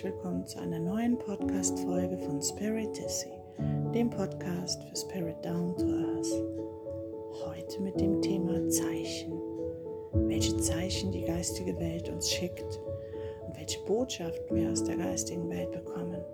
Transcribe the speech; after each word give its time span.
herzlich 0.00 0.14
willkommen 0.14 0.46
zu 0.46 0.58
einer 0.58 0.78
neuen 0.78 1.18
Podcast-Folge 1.18 2.16
von 2.16 2.40
Spirit 2.40 2.94
Tissy, 2.94 3.32
dem 3.92 4.08
Podcast 4.08 4.82
für 4.82 4.96
Spirit 4.96 5.44
Down 5.44 5.76
to 5.76 5.84
Earth. 5.84 7.44
Heute 7.44 7.82
mit 7.82 8.00
dem 8.00 8.22
Thema 8.22 8.66
Zeichen. 8.70 9.38
Welche 10.14 10.56
Zeichen 10.56 11.12
die 11.12 11.24
geistige 11.24 11.78
Welt 11.78 12.08
uns 12.08 12.30
schickt 12.30 12.80
und 13.46 13.58
welche 13.58 13.78
Botschaften 13.80 14.56
wir 14.56 14.70
aus 14.70 14.82
der 14.84 14.96
geistigen 14.96 15.50
Welt 15.50 15.70
bekommen 15.70 16.24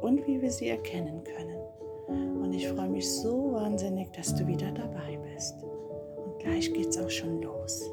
und 0.00 0.26
wie 0.26 0.42
wir 0.42 0.50
sie 0.50 0.70
erkennen 0.70 1.22
können. 1.22 2.42
Und 2.42 2.52
ich 2.52 2.66
freue 2.66 2.88
mich 2.88 3.08
so 3.08 3.52
wahnsinnig, 3.52 4.10
dass 4.14 4.34
du 4.34 4.44
wieder 4.48 4.72
dabei 4.72 5.16
bist. 5.32 5.62
Und 5.62 6.40
gleich 6.40 6.72
geht's 6.72 6.98
auch 6.98 7.10
schon 7.10 7.40
los. 7.40 7.88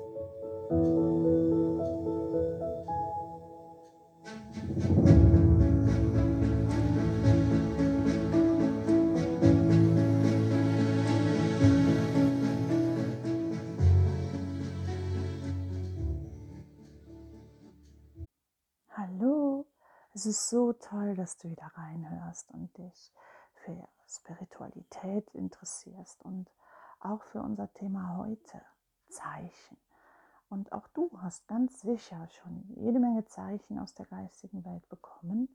Ist 20.39 20.49
so 20.49 20.71
toll, 20.71 21.15
dass 21.15 21.37
du 21.37 21.49
wieder 21.49 21.69
reinhörst 21.75 22.49
und 22.51 22.75
dich 22.77 23.11
für 23.55 23.87
Spiritualität 24.07 25.29
interessierst 25.31 26.23
und 26.23 26.49
auch 27.01 27.21
für 27.23 27.41
unser 27.41 27.71
Thema 27.73 28.15
heute, 28.17 28.61
Zeichen. 29.09 29.77
Und 30.49 30.71
auch 30.71 30.87
du 30.89 31.11
hast 31.21 31.45
ganz 31.49 31.81
sicher 31.81 32.27
schon 32.29 32.63
jede 32.77 32.99
Menge 32.99 33.25
Zeichen 33.25 33.79
aus 33.79 33.93
der 33.95 34.05
geistigen 34.05 34.63
Welt 34.63 34.87
bekommen. 34.87 35.49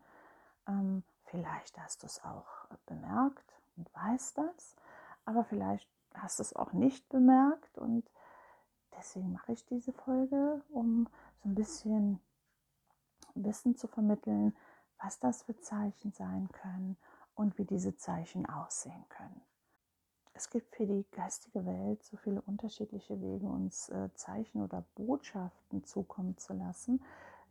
Ähm, 0.68 1.02
vielleicht 1.24 1.78
hast 1.80 2.02
du 2.02 2.06
es 2.06 2.22
auch 2.22 2.46
bemerkt 2.84 3.54
und 3.76 3.88
weißt 3.94 4.36
das, 4.36 4.76
aber 5.24 5.44
vielleicht 5.44 5.88
hast 6.12 6.40
du 6.40 6.42
es 6.42 6.54
auch 6.54 6.74
nicht 6.74 7.08
bemerkt 7.08 7.78
und 7.78 8.08
deswegen 8.98 9.32
mache 9.32 9.52
ich 9.52 9.64
diese 9.64 9.94
Folge, 9.94 10.62
um 10.68 11.08
so 11.42 11.48
ein 11.48 11.54
bisschen 11.54 12.20
Wissen 13.34 13.76
zu 13.76 13.88
vermitteln, 13.88 14.54
was 15.00 15.18
das 15.18 15.42
für 15.42 15.58
Zeichen 15.60 16.12
sein 16.12 16.48
können 16.52 16.96
und 17.34 17.58
wie 17.58 17.64
diese 17.64 17.96
Zeichen 17.96 18.46
aussehen 18.46 19.04
können. 19.08 19.40
Es 20.34 20.50
gibt 20.50 20.74
für 20.74 20.86
die 20.86 21.06
geistige 21.12 21.64
Welt 21.64 22.02
so 22.02 22.16
viele 22.16 22.40
unterschiedliche 22.42 23.20
Wege, 23.20 23.46
uns 23.46 23.88
äh, 23.90 24.08
Zeichen 24.14 24.62
oder 24.62 24.84
Botschaften 24.96 25.84
zukommen 25.84 26.36
zu 26.38 26.54
lassen, 26.54 27.02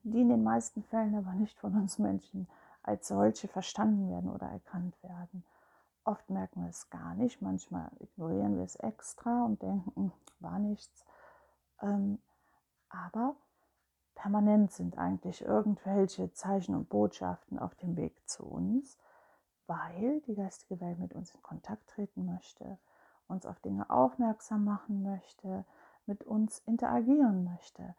die 0.03 0.21
in 0.21 0.29
den 0.29 0.43
meisten 0.43 0.83
Fällen 0.83 1.15
aber 1.15 1.33
nicht 1.33 1.57
von 1.57 1.75
uns 1.75 1.97
Menschen 1.97 2.47
als 2.81 3.07
solche 3.07 3.47
verstanden 3.47 4.09
werden 4.09 4.29
oder 4.29 4.47
erkannt 4.47 5.01
werden. 5.01 5.45
Oft 6.03 6.29
merken 6.29 6.63
wir 6.63 6.69
es 6.69 6.89
gar 6.89 7.15
nicht, 7.15 7.41
manchmal 7.41 7.89
ignorieren 7.99 8.57
wir 8.57 8.65
es 8.65 8.75
extra 8.75 9.45
und 9.45 9.61
denken, 9.61 9.91
hm, 9.95 10.11
war 10.41 10.59
nichts. 10.59 11.05
Ähm, 11.81 12.19
aber 12.89 13.37
permanent 14.15 14.71
sind 14.71 14.97
eigentlich 14.97 15.43
irgendwelche 15.43 16.31
Zeichen 16.33 16.75
und 16.75 16.89
Botschaften 16.89 17.59
auf 17.59 17.75
dem 17.75 17.97
Weg 17.97 18.13
zu 18.27 18.43
uns 18.43 18.97
weil 19.67 20.21
die 20.21 20.35
geistige 20.35 20.79
Welt 20.81 20.99
mit 20.99 21.13
uns 21.13 21.33
in 21.33 21.41
Kontakt 21.41 21.89
treten 21.89 22.25
möchte, 22.25 22.77
uns 23.27 23.45
auf 23.45 23.59
Dinge 23.59 23.89
aufmerksam 23.89 24.65
machen 24.65 25.03
möchte, 25.03 25.65
mit 26.05 26.23
uns 26.23 26.59
interagieren 26.65 27.43
möchte. 27.43 27.95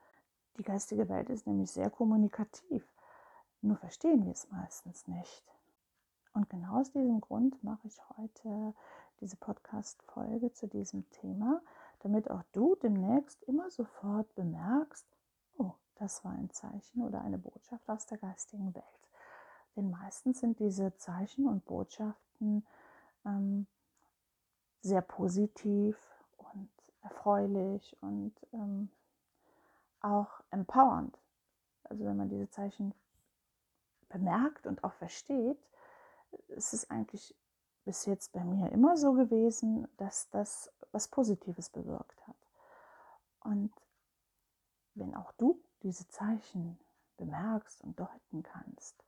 Die 0.59 0.63
geistige 0.63 1.09
Welt 1.09 1.31
ist 1.31 1.47
nämlich 1.47 1.71
sehr 1.71 1.91
kommunikativ, 1.91 2.87
nur 3.63 3.77
verstehen 3.77 4.25
wir 4.25 4.33
es 4.33 4.51
meistens 4.51 5.09
nicht. 5.09 5.43
Und 6.35 6.51
genau 6.51 6.81
aus 6.81 6.93
diesem 6.93 7.21
Grund 7.21 7.63
mache 7.65 7.87
ich 7.87 7.99
heute 8.17 8.75
diese 9.21 9.37
Podcast-Folge 9.37 10.53
zu 10.53 10.67
diesem 10.67 11.09
Thema, 11.11 11.63
damit 12.01 12.31
auch 12.31 12.43
du 12.53 12.75
demnächst 12.75 13.43
immer 13.45 13.71
sofort 13.71 14.33
bemerkst, 14.35 15.07
das 16.05 16.23
war 16.23 16.33
ein 16.33 16.51
Zeichen 16.51 17.01
oder 17.03 17.23
eine 17.23 17.39
Botschaft 17.39 17.89
aus 17.89 18.05
der 18.05 18.19
geistigen 18.19 18.75
Welt. 18.75 18.85
Denn 19.75 19.91
meistens 19.91 20.41
sind 20.41 20.61
diese 20.61 20.95
Zeichen 20.99 21.49
und 21.49 21.65
Botschaften 21.65 22.67
ähm, 23.25 23.67
sehr 24.83 25.01
positiv 25.01 25.97
und 26.37 26.69
erfreulich 27.01 27.97
und 28.03 28.35
ähm, 28.53 28.91
auch 30.01 30.43
empowernd. 30.51 31.19
Also 31.85 32.05
wenn 32.05 32.19
man 32.19 32.29
diese 32.29 32.51
Zeichen 32.51 32.93
bemerkt 34.11 34.67
und 34.67 34.85
auch 34.85 34.93
versteht, 34.93 35.59
ist 36.49 36.75
es 36.75 36.91
eigentlich 36.91 37.35
bis 37.87 38.05
jetzt 38.05 38.33
bei 38.33 38.45
mir 38.45 38.71
immer 38.73 38.99
so 38.99 39.15
gewesen, 39.15 39.89
dass 39.97 40.29
das 40.29 40.71
was 40.93 41.09
Positives 41.09 41.71
bewirkt 41.71 42.27
hat. 42.29 42.37
Und 43.41 43.73
wenn 44.95 45.15
auch 45.15 45.33
du 45.33 45.59
diese 45.85 46.09
Zeichen 46.09 46.79
bemerkst 47.17 47.83
und 47.85 48.01
deuten 48.01 48.43
kannst, 48.43 49.05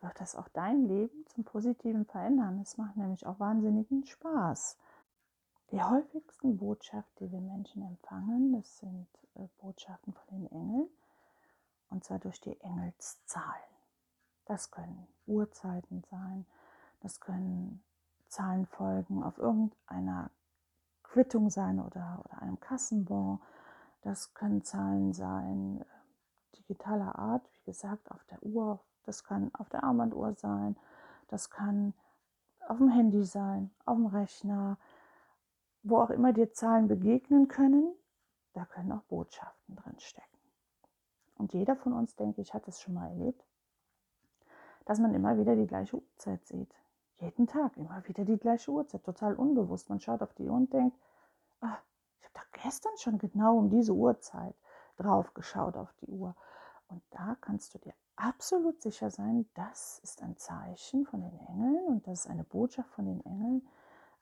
wird 0.00 0.18
das 0.20 0.34
auch 0.34 0.48
dein 0.48 0.86
Leben 0.86 1.26
zum 1.26 1.44
Positiven 1.44 2.06
verändern. 2.06 2.60
Es 2.60 2.78
macht 2.78 2.96
nämlich 2.96 3.26
auch 3.26 3.38
wahnsinnigen 3.38 4.06
Spaß. 4.06 4.78
Die 5.72 5.82
häufigsten 5.82 6.56
Botschaften, 6.56 7.26
die 7.26 7.32
wir 7.32 7.40
Menschen 7.40 7.82
empfangen, 7.82 8.52
das 8.52 8.78
sind 8.78 9.06
äh, 9.34 9.46
Botschaften 9.60 10.14
von 10.14 10.26
den 10.30 10.50
Engeln, 10.50 10.88
und 11.90 12.02
zwar 12.04 12.18
durch 12.18 12.40
die 12.40 12.58
Engelszahlen. 12.60 13.70
Das 14.46 14.70
können 14.70 15.06
Uhrzeiten 15.26 16.02
sein, 16.10 16.46
das 17.00 17.20
können 17.20 17.82
Zahlenfolgen 18.28 19.22
auf 19.22 19.38
irgendeiner 19.38 20.30
Quittung 21.02 21.50
sein 21.50 21.78
oder, 21.80 22.22
oder 22.24 22.42
einem 22.42 22.58
Kassenbon, 22.58 23.40
das 24.02 24.34
können 24.34 24.64
Zahlen 24.64 25.12
sein 25.12 25.82
äh, 25.82 25.99
digitaler 26.70 27.18
Art, 27.18 27.42
wie 27.52 27.64
gesagt, 27.64 28.10
auf 28.12 28.24
der 28.30 28.42
Uhr, 28.42 28.78
das 29.04 29.24
kann 29.24 29.50
auf 29.54 29.68
der 29.68 29.82
Armbanduhr 29.82 30.34
sein, 30.34 30.76
das 31.28 31.50
kann 31.50 31.94
auf 32.68 32.78
dem 32.78 32.88
Handy 32.88 33.24
sein, 33.24 33.70
auf 33.84 33.96
dem 33.96 34.06
Rechner, 34.06 34.78
wo 35.82 35.98
auch 35.98 36.10
immer 36.10 36.32
dir 36.32 36.52
Zahlen 36.52 36.86
begegnen 36.86 37.48
können, 37.48 37.92
da 38.52 38.64
können 38.64 38.92
auch 38.92 39.02
Botschaften 39.02 39.74
drin 39.74 39.98
stecken. 39.98 40.26
Und 41.38 41.52
jeder 41.52 41.74
von 41.74 41.92
uns, 41.92 42.14
denke 42.14 42.40
ich, 42.40 42.54
hat 42.54 42.68
es 42.68 42.80
schon 42.80 42.94
mal 42.94 43.08
erlebt, 43.08 43.44
dass 44.84 45.00
man 45.00 45.14
immer 45.14 45.38
wieder 45.38 45.56
die 45.56 45.66
gleiche 45.66 45.96
Uhrzeit 45.96 46.46
sieht. 46.46 46.72
Jeden 47.18 47.46
Tag 47.46 47.76
immer 47.76 48.06
wieder 48.06 48.24
die 48.24 48.38
gleiche 48.38 48.70
Uhrzeit, 48.70 49.04
total 49.04 49.34
unbewusst. 49.34 49.88
Man 49.88 50.00
schaut 50.00 50.22
auf 50.22 50.32
die 50.34 50.48
Uhr 50.48 50.56
und 50.56 50.72
denkt, 50.72 50.96
ah, 51.60 51.78
ich 52.20 52.26
habe 52.26 52.34
doch 52.34 52.62
gestern 52.62 52.96
schon 52.96 53.18
genau 53.18 53.58
um 53.58 53.70
diese 53.70 53.92
Uhrzeit 53.92 54.54
drauf 54.96 55.34
geschaut 55.34 55.76
auf 55.76 55.92
die 56.00 56.06
Uhr. 56.06 56.34
Und 56.90 57.02
da 57.10 57.36
kannst 57.40 57.74
du 57.74 57.78
dir 57.78 57.94
absolut 58.16 58.82
sicher 58.82 59.10
sein, 59.10 59.48
das 59.54 60.00
ist 60.00 60.22
ein 60.22 60.36
Zeichen 60.36 61.06
von 61.06 61.22
den 61.22 61.38
Engeln 61.46 61.86
und 61.86 62.06
das 62.06 62.20
ist 62.20 62.30
eine 62.30 62.44
Botschaft 62.44 62.90
von 62.90 63.06
den 63.06 63.24
Engeln, 63.24 63.66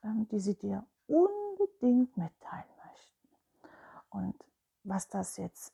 ähm, 0.05 0.29
die 0.29 0.41
sie 0.41 0.55
dir 0.55 0.87
unbedingt 1.07 2.17
mitteilen 2.17 2.71
möchten. 2.85 3.29
Und 4.11 4.45
was 4.85 5.09
das 5.09 5.37
jetzt 5.37 5.73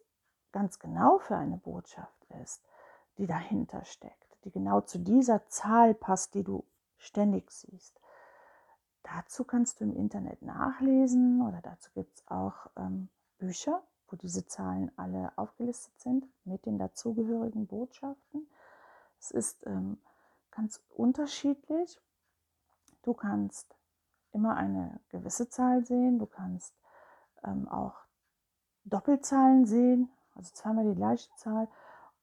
ganz 0.52 0.78
genau 0.78 1.18
für 1.18 1.36
eine 1.36 1.56
Botschaft 1.56 2.24
ist, 2.42 2.62
die 3.18 3.26
dahinter 3.26 3.84
steckt, 3.84 4.36
die 4.44 4.50
genau 4.50 4.80
zu 4.80 4.98
dieser 4.98 5.46
Zahl 5.48 5.94
passt, 5.94 6.34
die 6.34 6.44
du 6.44 6.64
ständig 6.96 7.50
siehst. 7.50 8.00
Dazu 9.02 9.44
kannst 9.44 9.80
du 9.80 9.84
im 9.84 9.94
Internet 9.94 10.42
nachlesen 10.42 11.42
oder 11.42 11.60
dazu 11.60 11.90
gibt 11.94 12.16
es 12.16 12.28
auch 12.28 12.70
ähm, 12.76 13.08
Bücher, 13.38 13.82
diese 14.16 14.46
Zahlen 14.46 14.90
alle 14.96 15.32
aufgelistet 15.36 15.98
sind 16.00 16.26
mit 16.44 16.66
den 16.66 16.78
dazugehörigen 16.78 17.66
Botschaften. 17.66 18.48
Es 19.18 19.30
ist 19.30 19.66
ähm, 19.66 19.98
ganz 20.50 20.80
unterschiedlich. 20.94 22.00
Du 23.02 23.14
kannst 23.14 23.74
immer 24.32 24.56
eine 24.56 25.00
gewisse 25.08 25.48
Zahl 25.48 25.84
sehen. 25.84 26.18
Du 26.18 26.26
kannst 26.26 26.74
ähm, 27.44 27.68
auch 27.68 27.94
Doppelzahlen 28.84 29.66
sehen, 29.66 30.10
also 30.34 30.52
zweimal 30.52 30.84
die 30.84 30.96
gleiche 30.96 31.34
Zahl. 31.36 31.68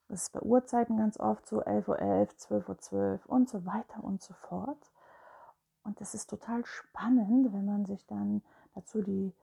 Das 0.08 0.24
ist 0.24 0.34
bei 0.34 0.42
Uhrzeiten 0.42 0.98
ganz 0.98 1.20
oft 1.20 1.48
so 1.48 1.64
11.11 1.64 1.88
Uhr, 1.88 1.98
12.12 1.98 2.70
Uhr 2.70 2.78
12 2.78 3.26
und 3.28 3.50
so 3.50 3.66
weiter 3.66 4.04
und 4.04 4.22
so 4.22 4.34
fort. 4.34 4.92
Und 5.84 6.00
das 6.00 6.14
ist 6.14 6.30
total 6.30 6.66
spannend, 6.66 7.54
wenn 7.54 7.66
man 7.66 7.86
sich 7.86 8.06
dann 8.06 8.44
dazu 8.76 9.02
die 9.02 9.34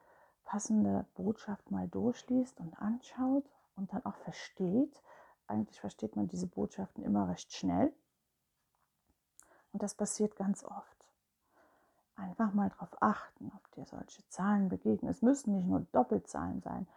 passende 0.49 1.05
Botschaft 1.15 1.71
mal 1.71 1.87
durchliest 1.89 2.59
und 2.59 2.75
anschaut 2.81 3.45
und 3.77 3.93
dann 3.93 4.03
auch 4.07 4.17
versteht. 4.17 5.03
Eigentlich 5.47 5.79
versteht 5.79 6.17
man 6.17 6.27
diese 6.27 6.47
Botschaften 6.47 7.05
immer 7.05 7.29
recht 7.29 7.53
schnell. 7.53 7.93
Und 9.73 9.83
das 9.83 9.95
passiert 9.95 10.37
ganz 10.37 10.65
oft. 10.65 10.97
Einfach 12.17 12.55
mal 12.55 12.71
darauf 12.71 12.97
achten, 13.03 13.53
ob 13.55 13.71
dir 13.73 13.85
solche 13.85 14.27
Zahlen 14.31 14.71
begegnen. 14.71 15.11
Es 15.11 15.21
müssen 15.21 15.55
nicht 15.55 15.69
nur 15.69 15.81
Doppelzahlen 15.93 16.63
sein. 16.63 16.89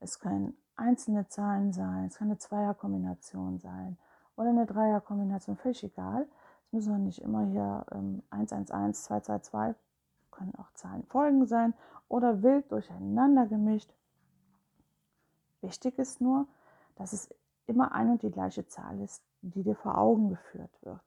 Es 0.00 0.20
können 0.20 0.54
einzelne 0.76 1.28
Zahlen 1.28 1.72
sein, 1.72 2.08
es 2.08 2.18
kann 2.18 2.28
eine 2.28 2.38
Zweierkombination 2.38 3.58
sein 3.58 3.96
oder 4.36 4.50
eine 4.50 4.66
Dreierkombination, 4.66 5.56
völlig 5.56 5.82
egal. 5.82 6.28
Es 6.66 6.72
müssen 6.72 6.94
auch 6.94 6.98
nicht 6.98 7.22
immer 7.22 7.46
hier 7.46 7.86
ähm, 7.90 8.22
111, 8.28 8.96
222, 8.96 9.87
können 10.38 10.54
auch 10.54 10.72
Zahlenfolgen 10.74 11.46
sein 11.46 11.74
oder 12.08 12.42
wild 12.42 12.70
durcheinander 12.70 13.46
gemischt. 13.46 13.92
Wichtig 15.60 15.98
ist 15.98 16.20
nur, 16.20 16.46
dass 16.96 17.12
es 17.12 17.34
immer 17.66 17.92
ein 17.92 18.10
und 18.10 18.22
die 18.22 18.30
gleiche 18.30 18.66
Zahl 18.66 19.00
ist, 19.00 19.22
die 19.42 19.62
dir 19.62 19.74
vor 19.74 19.98
Augen 19.98 20.30
geführt 20.30 20.70
wird, 20.82 21.00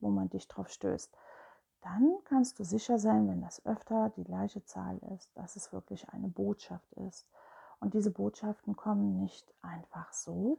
wo 0.00 0.08
man 0.08 0.30
dich 0.30 0.48
drauf 0.48 0.68
stößt. 0.68 1.14
Dann 1.82 2.16
kannst 2.24 2.58
du 2.58 2.64
sicher 2.64 2.98
sein, 2.98 3.28
wenn 3.28 3.42
das 3.42 3.64
öfter 3.66 4.10
die 4.10 4.24
gleiche 4.24 4.64
Zahl 4.64 4.98
ist, 5.14 5.30
dass 5.36 5.56
es 5.56 5.72
wirklich 5.72 6.08
eine 6.10 6.28
Botschaft 6.28 6.92
ist. 6.94 7.26
Und 7.80 7.94
diese 7.94 8.10
Botschaften 8.10 8.76
kommen 8.76 9.18
nicht 9.18 9.52
einfach 9.62 10.12
so. 10.12 10.58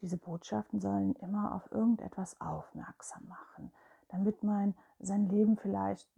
Diese 0.00 0.16
Botschaften 0.16 0.80
sollen 0.80 1.14
immer 1.16 1.54
auf 1.54 1.70
irgendetwas 1.70 2.40
aufmerksam 2.40 3.28
machen, 3.28 3.72
damit 4.08 4.42
man 4.42 4.74
sein 4.98 5.28
Leben 5.28 5.56
vielleicht 5.56 6.08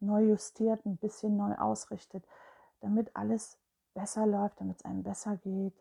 neu 0.00 0.22
justiert, 0.28 0.84
ein 0.86 0.96
bisschen 0.96 1.36
neu 1.36 1.54
ausrichtet, 1.56 2.24
damit 2.80 3.14
alles 3.14 3.58
besser 3.94 4.26
läuft, 4.26 4.60
damit 4.60 4.78
es 4.78 4.84
einem 4.84 5.02
besser 5.02 5.36
geht. 5.36 5.74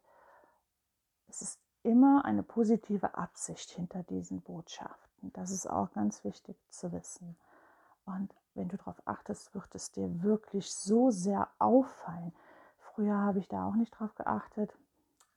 Es 1.28 1.42
ist 1.42 1.60
immer 1.84 2.26
eine 2.26 2.44
positive 2.44 3.16
Absicht 3.16 3.72
hinter 3.72 4.04
diesen 4.04 4.42
Botschaften. 4.42 5.32
Das 5.34 5.52
ist 5.52 5.68
auch 5.68 5.92
ganz 5.94 6.24
wichtig 6.24 6.58
zu 6.70 6.92
wissen. 6.92 7.38
Und 8.06 8.34
wenn 8.56 8.68
du 8.68 8.78
darauf 8.78 9.02
achtest, 9.06 9.54
wird 9.54 9.74
es 9.74 9.92
dir 9.92 10.24
wirklich 10.24 10.74
so 10.74 11.12
sehr 11.12 11.48
auffallen. 11.60 12.34
Früher 12.80 13.16
habe 13.16 13.40
ich 13.40 13.48
da 13.48 13.68
auch 13.68 13.76
nicht 13.76 13.92
drauf 13.92 14.14
geachtet. 14.16 14.74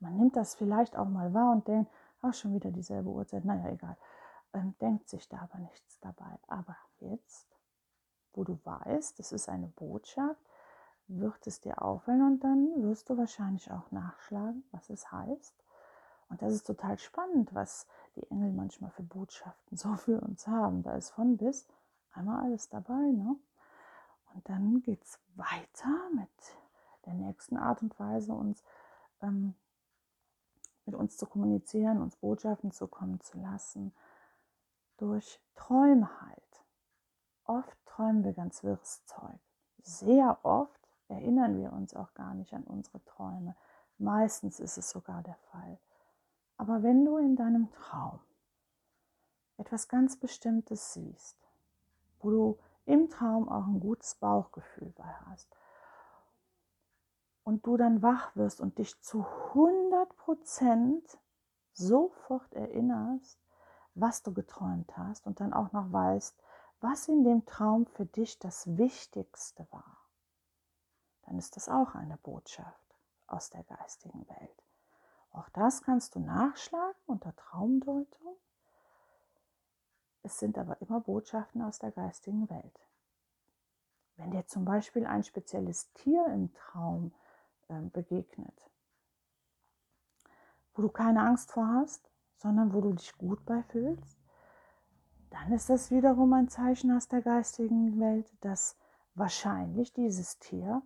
Man 0.00 0.16
nimmt 0.16 0.36
das 0.36 0.54
vielleicht 0.54 0.96
auch 0.96 1.08
mal 1.08 1.32
wahr 1.34 1.52
und 1.52 1.68
denkt, 1.68 1.90
ach, 2.22 2.34
schon 2.34 2.54
wieder 2.54 2.70
dieselbe 2.70 3.10
Uhrzeit. 3.10 3.44
Naja, 3.44 3.68
egal. 3.68 3.96
Ähm, 4.54 4.74
denkt 4.80 5.08
sich 5.08 5.28
da 5.28 5.38
aber 5.42 5.58
nichts 5.58 6.00
dabei. 6.00 6.38
Aber 6.48 6.76
jetzt, 7.00 7.46
wo 8.34 8.44
du 8.44 8.58
weißt, 8.64 9.20
es 9.20 9.32
ist 9.32 9.48
eine 9.48 9.68
Botschaft, 9.68 10.40
wird 11.08 11.46
es 11.46 11.60
dir 11.60 11.82
auffallen 11.82 12.22
und 12.22 12.44
dann 12.44 12.82
wirst 12.82 13.10
du 13.10 13.16
wahrscheinlich 13.16 13.70
auch 13.70 13.90
nachschlagen, 13.90 14.64
was 14.70 14.90
es 14.90 15.10
heißt. 15.10 15.54
Und 16.28 16.40
das 16.40 16.54
ist 16.54 16.66
total 16.66 16.98
spannend, 16.98 17.54
was 17.54 17.86
die 18.16 18.28
Engel 18.30 18.52
manchmal 18.52 18.90
für 18.90 19.02
Botschaften 19.02 19.76
so 19.76 19.94
für 19.96 20.20
uns 20.20 20.46
haben. 20.46 20.82
Da 20.82 20.94
ist 20.94 21.10
von 21.10 21.36
bis 21.36 21.68
einmal 22.12 22.44
alles 22.44 22.68
dabei. 22.68 23.10
Ne? 23.10 23.36
Und 24.34 24.48
dann 24.48 24.80
geht 24.80 25.02
es 25.04 25.18
weiter 25.34 26.10
mit 26.14 26.30
der 27.04 27.14
nächsten 27.14 27.56
Art 27.56 27.82
und 27.82 27.98
Weise, 27.98 28.32
uns 28.32 28.62
ähm, 29.20 29.54
mit 30.86 30.94
uns 30.94 31.16
zu 31.16 31.26
kommunizieren, 31.26 32.00
uns 32.00 32.16
Botschaften 32.16 32.72
zukommen 32.72 33.20
zu 33.20 33.38
lassen, 33.38 33.92
durch 34.96 35.40
Träumheit. 35.54 36.41
Oft 37.44 37.76
träumen 37.86 38.24
wir 38.24 38.32
ganz 38.32 38.62
wirres 38.62 39.04
Zeug. 39.06 39.38
Sehr 39.82 40.38
oft 40.42 40.80
erinnern 41.08 41.58
wir 41.58 41.72
uns 41.72 41.94
auch 41.94 42.14
gar 42.14 42.34
nicht 42.34 42.54
an 42.54 42.64
unsere 42.64 43.04
Träume. 43.04 43.56
Meistens 43.98 44.60
ist 44.60 44.78
es 44.78 44.90
sogar 44.90 45.22
der 45.22 45.36
Fall. 45.50 45.78
Aber 46.56 46.82
wenn 46.82 47.04
du 47.04 47.18
in 47.18 47.36
deinem 47.36 47.70
Traum 47.72 48.20
etwas 49.56 49.88
ganz 49.88 50.16
Bestimmtes 50.16 50.94
siehst, 50.94 51.36
wo 52.20 52.30
du 52.30 52.58
im 52.86 53.10
Traum 53.10 53.48
auch 53.48 53.66
ein 53.66 53.80
gutes 53.80 54.14
Bauchgefühl 54.16 54.92
bei 54.96 55.12
hast 55.26 55.48
und 57.44 57.66
du 57.66 57.76
dann 57.76 58.02
wach 58.02 58.34
wirst 58.36 58.60
und 58.60 58.78
dich 58.78 59.00
zu 59.00 59.24
100% 59.54 61.00
sofort 61.72 62.52
erinnerst, 62.54 63.38
was 63.94 64.22
du 64.22 64.32
geträumt 64.32 64.96
hast 64.96 65.26
und 65.26 65.40
dann 65.40 65.52
auch 65.52 65.72
noch 65.72 65.92
weißt, 65.92 66.36
was 66.82 67.08
in 67.08 67.24
dem 67.24 67.46
Traum 67.46 67.86
für 67.86 68.06
dich 68.06 68.38
das 68.38 68.76
Wichtigste 68.76 69.66
war 69.70 70.02
dann 71.32 71.38
ist 71.38 71.56
das 71.56 71.68
auch 71.68 71.94
eine 71.94 72.16
Botschaft 72.18 72.94
aus 73.26 73.50
der 73.50 73.64
geistigen 73.64 74.28
Welt. 74.28 74.62
Auch 75.32 75.48
das 75.50 75.82
kannst 75.82 76.14
du 76.14 76.20
nachschlagen 76.20 76.98
unter 77.06 77.34
Traumdeutung. 77.34 78.36
Es 80.22 80.38
sind 80.38 80.58
aber 80.58 80.80
immer 80.82 81.00
Botschaften 81.00 81.62
aus 81.62 81.78
der 81.78 81.90
geistigen 81.90 82.48
Welt. 82.50 82.80
Wenn 84.16 84.30
dir 84.30 84.46
zum 84.46 84.64
Beispiel 84.64 85.06
ein 85.06 85.24
spezielles 85.24 85.90
Tier 85.94 86.26
im 86.26 86.52
Traum 86.52 87.12
äh, 87.68 87.80
begegnet, 87.80 88.70
wo 90.74 90.82
du 90.82 90.90
keine 90.90 91.22
Angst 91.22 91.50
vor 91.50 91.66
hast, 91.66 92.10
sondern 92.36 92.74
wo 92.74 92.82
du 92.82 92.92
dich 92.92 93.16
gut 93.16 93.44
bei 93.46 93.62
fühlst, 93.62 94.21
dann 95.32 95.52
ist 95.52 95.70
das 95.70 95.90
wiederum 95.90 96.32
ein 96.32 96.48
Zeichen 96.48 96.92
aus 96.92 97.08
der 97.08 97.22
geistigen 97.22 97.98
Welt, 98.00 98.32
dass 98.40 98.76
wahrscheinlich 99.14 99.92
dieses 99.92 100.38
Tier 100.38 100.82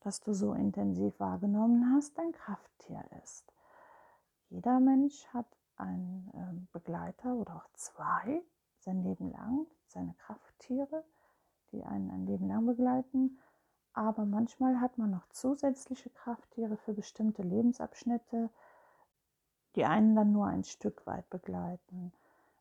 das 0.00 0.20
du 0.20 0.32
so 0.32 0.54
intensiv 0.54 1.18
wahrgenommen 1.18 1.92
hast, 1.94 2.16
dein 2.18 2.32
Krafttier 2.32 3.04
ist. 3.22 3.52
Jeder 4.48 4.80
Mensch 4.80 5.26
hat 5.28 5.46
einen 5.76 6.30
ähm, 6.34 6.68
Begleiter 6.72 7.34
oder 7.34 7.56
auch 7.56 7.68
zwei 7.74 8.42
sein 8.78 9.02
Leben 9.02 9.30
lang, 9.32 9.66
seine 9.86 10.14
Krafttiere, 10.14 11.04
die 11.72 11.84
einen 11.84 12.10
ein 12.10 12.26
Leben 12.26 12.48
lang 12.48 12.64
begleiten. 12.64 13.38
Aber 13.92 14.24
manchmal 14.24 14.80
hat 14.80 14.96
man 14.96 15.10
noch 15.10 15.28
zusätzliche 15.28 16.10
Krafttiere 16.10 16.76
für 16.76 16.94
bestimmte 16.94 17.42
Lebensabschnitte, 17.42 18.48
die 19.74 19.84
einen 19.84 20.14
dann 20.14 20.32
nur 20.32 20.46
ein 20.46 20.64
Stück 20.64 21.06
weit 21.06 21.28
begleiten. 21.28 22.12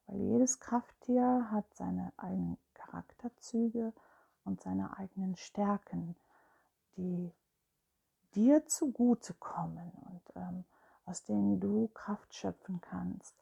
Weil 0.07 0.21
jedes 0.21 0.59
Krafttier 0.59 1.51
hat 1.51 1.65
seine 1.75 2.13
eigenen 2.17 2.57
Charakterzüge 2.73 3.93
und 4.45 4.61
seine 4.61 4.97
eigenen 4.97 5.35
Stärken 5.35 6.15
die 6.97 7.31
dir 8.35 8.65
zugutekommen 8.65 9.91
und 10.09 10.21
ähm, 10.35 10.65
aus 11.05 11.23
denen 11.23 11.59
du 11.59 11.87
Kraft 11.93 12.33
schöpfen 12.35 12.81
kannst. 12.81 13.35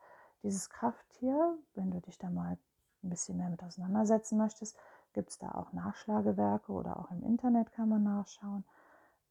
Dieses 0.43 0.69
Krafttier, 0.69 1.57
wenn 1.73 1.89
du 1.89 1.99
dich 2.01 2.17
da 2.17 2.29
mal 2.29 2.57
ein 3.03 3.09
bisschen 3.09 3.37
mehr 3.37 3.49
mit 3.49 3.63
auseinandersetzen 3.63 4.37
möchtest, 4.37 4.77
gibt 5.13 5.29
es 5.29 5.37
da 5.37 5.51
auch 5.51 5.73
Nachschlagewerke 5.73 6.71
oder 6.71 6.99
auch 6.99 7.09
im 7.11 7.23
Internet 7.23 7.71
kann 7.71 7.89
man 7.89 8.03
nachschauen, 8.03 8.63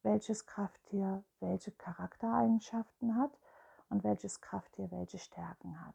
welches 0.03 0.47
Krafttier 0.47 1.23
welche 1.41 1.71
Charaktereigenschaften 1.73 3.17
hat 3.17 3.39
und 3.91 4.03
welches 4.03 4.41
Krafttier 4.41 4.91
welche 4.91 5.19
Stärken 5.19 5.81
hat. 5.87 5.95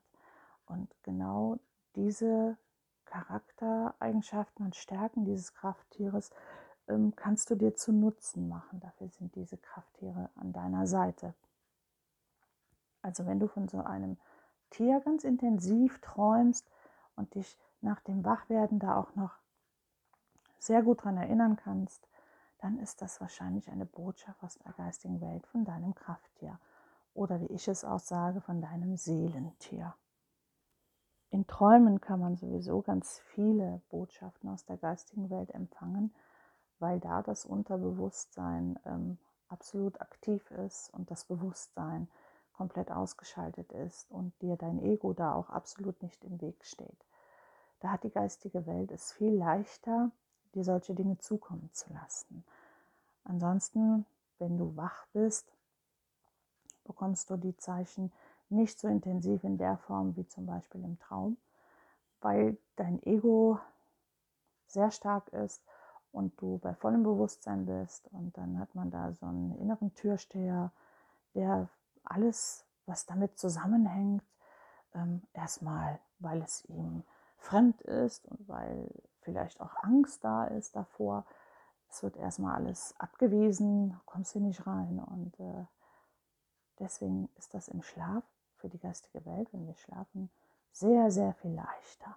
Und 0.69 0.95
genau 1.03 1.59
diese 1.95 2.57
Charaktereigenschaften 3.05 4.65
und 4.65 4.75
Stärken 4.75 5.25
dieses 5.25 5.53
Krafttieres 5.53 6.29
ähm, 6.87 7.15
kannst 7.15 7.49
du 7.49 7.55
dir 7.55 7.75
zu 7.75 7.91
Nutzen 7.91 8.47
machen. 8.47 8.79
Dafür 8.79 9.09
sind 9.09 9.35
diese 9.35 9.57
Krafttiere 9.57 10.29
an 10.35 10.53
deiner 10.53 10.85
Seite. 10.85 11.33
Also 13.01 13.25
wenn 13.25 13.39
du 13.39 13.47
von 13.47 13.67
so 13.67 13.81
einem 13.81 14.17
Tier 14.69 14.99
ganz 15.01 15.23
intensiv 15.23 15.99
träumst 16.01 16.69
und 17.15 17.33
dich 17.33 17.57
nach 17.81 17.99
dem 18.01 18.23
Wachwerden 18.23 18.77
da 18.77 18.95
auch 18.97 19.15
noch 19.15 19.33
sehr 20.59 20.83
gut 20.83 20.99
daran 20.99 21.17
erinnern 21.17 21.55
kannst, 21.55 22.07
dann 22.59 22.77
ist 22.77 23.01
das 23.01 23.19
wahrscheinlich 23.21 23.71
eine 23.71 23.85
Botschaft 23.85 24.43
aus 24.43 24.59
der 24.59 24.73
geistigen 24.73 25.19
Welt 25.21 25.47
von 25.47 25.65
deinem 25.65 25.95
Krafttier 25.95 26.59
oder 27.15 27.41
wie 27.41 27.47
ich 27.47 27.67
es 27.67 27.83
auch 27.83 27.99
sage, 27.99 28.41
von 28.41 28.61
deinem 28.61 28.97
Seelentier. 28.97 29.95
In 31.31 31.45
Träumen 31.47 32.01
kann 32.01 32.19
man 32.19 32.35
sowieso 32.35 32.81
ganz 32.81 33.19
viele 33.19 33.81
Botschaften 33.89 34.49
aus 34.49 34.65
der 34.65 34.77
geistigen 34.77 35.29
Welt 35.29 35.51
empfangen 35.51 36.13
weil 36.79 36.99
da 36.99 37.21
das 37.21 37.45
Unterbewusstsein 37.45 38.79
ähm, 38.85 39.17
absolut 39.49 39.99
aktiv 40.01 40.49
ist 40.51 40.93
und 40.93 41.11
das 41.11 41.25
Bewusstsein 41.25 42.07
komplett 42.53 42.91
ausgeschaltet 42.91 43.71
ist 43.71 44.09
und 44.11 44.33
dir 44.41 44.57
dein 44.57 44.79
Ego 44.83 45.13
da 45.13 45.33
auch 45.33 45.49
absolut 45.49 46.01
nicht 46.01 46.23
im 46.23 46.41
Weg 46.41 46.65
steht. 46.65 47.05
Da 47.79 47.91
hat 47.91 48.03
die 48.03 48.09
geistige 48.09 48.65
Welt 48.65 48.91
es 48.91 49.11
viel 49.11 49.33
leichter, 49.33 50.11
dir 50.53 50.63
solche 50.63 50.93
Dinge 50.93 51.17
zukommen 51.19 51.69
zu 51.73 51.91
lassen. 51.93 52.43
Ansonsten, 53.23 54.05
wenn 54.39 54.57
du 54.57 54.75
wach 54.75 55.05
bist, 55.13 55.53
bekommst 56.83 57.29
du 57.29 57.37
die 57.37 57.55
Zeichen 57.57 58.11
nicht 58.51 58.79
so 58.79 58.87
intensiv 58.87 59.43
in 59.43 59.57
der 59.57 59.77
Form 59.77 60.15
wie 60.15 60.27
zum 60.27 60.45
Beispiel 60.45 60.83
im 60.83 60.99
Traum, 60.99 61.37
weil 62.21 62.57
dein 62.75 63.01
Ego 63.03 63.59
sehr 64.67 64.91
stark 64.91 65.29
ist 65.29 65.63
und 66.11 66.39
du 66.41 66.57
bei 66.57 66.73
vollem 66.73 67.03
Bewusstsein 67.03 67.65
bist. 67.65 68.07
Und 68.11 68.37
dann 68.37 68.59
hat 68.59 68.73
man 68.75 68.91
da 68.91 69.13
so 69.13 69.25
einen 69.25 69.55
inneren 69.57 69.93
Türsteher, 69.95 70.71
der 71.35 71.69
alles, 72.03 72.65
was 72.85 73.05
damit 73.05 73.37
zusammenhängt, 73.37 74.23
ähm, 74.95 75.21
erstmal, 75.33 75.99
weil 76.19 76.41
es 76.41 76.65
ihm 76.65 77.03
fremd 77.37 77.81
ist 77.81 78.25
und 78.25 78.47
weil 78.47 78.89
vielleicht 79.21 79.61
auch 79.61 79.75
Angst 79.83 80.23
da 80.23 80.45
ist 80.45 80.75
davor, 80.75 81.25
es 81.89 82.03
wird 82.03 82.17
erstmal 82.17 82.55
alles 82.55 82.93
abgewiesen, 82.99 83.99
kommst 84.05 84.33
hier 84.33 84.41
nicht 84.41 84.65
rein. 84.67 84.99
Und 84.99 85.39
äh, 85.39 85.65
deswegen 86.79 87.29
ist 87.37 87.53
das 87.53 87.67
im 87.67 87.81
Schlaf 87.81 88.23
für 88.59 88.69
die 88.69 88.79
geistige 88.79 89.25
Welt, 89.25 89.51
wenn 89.51 89.65
wir 89.67 89.75
schlafen, 89.75 90.29
sehr, 90.71 91.11
sehr 91.11 91.33
viel 91.33 91.51
leichter. 91.51 92.15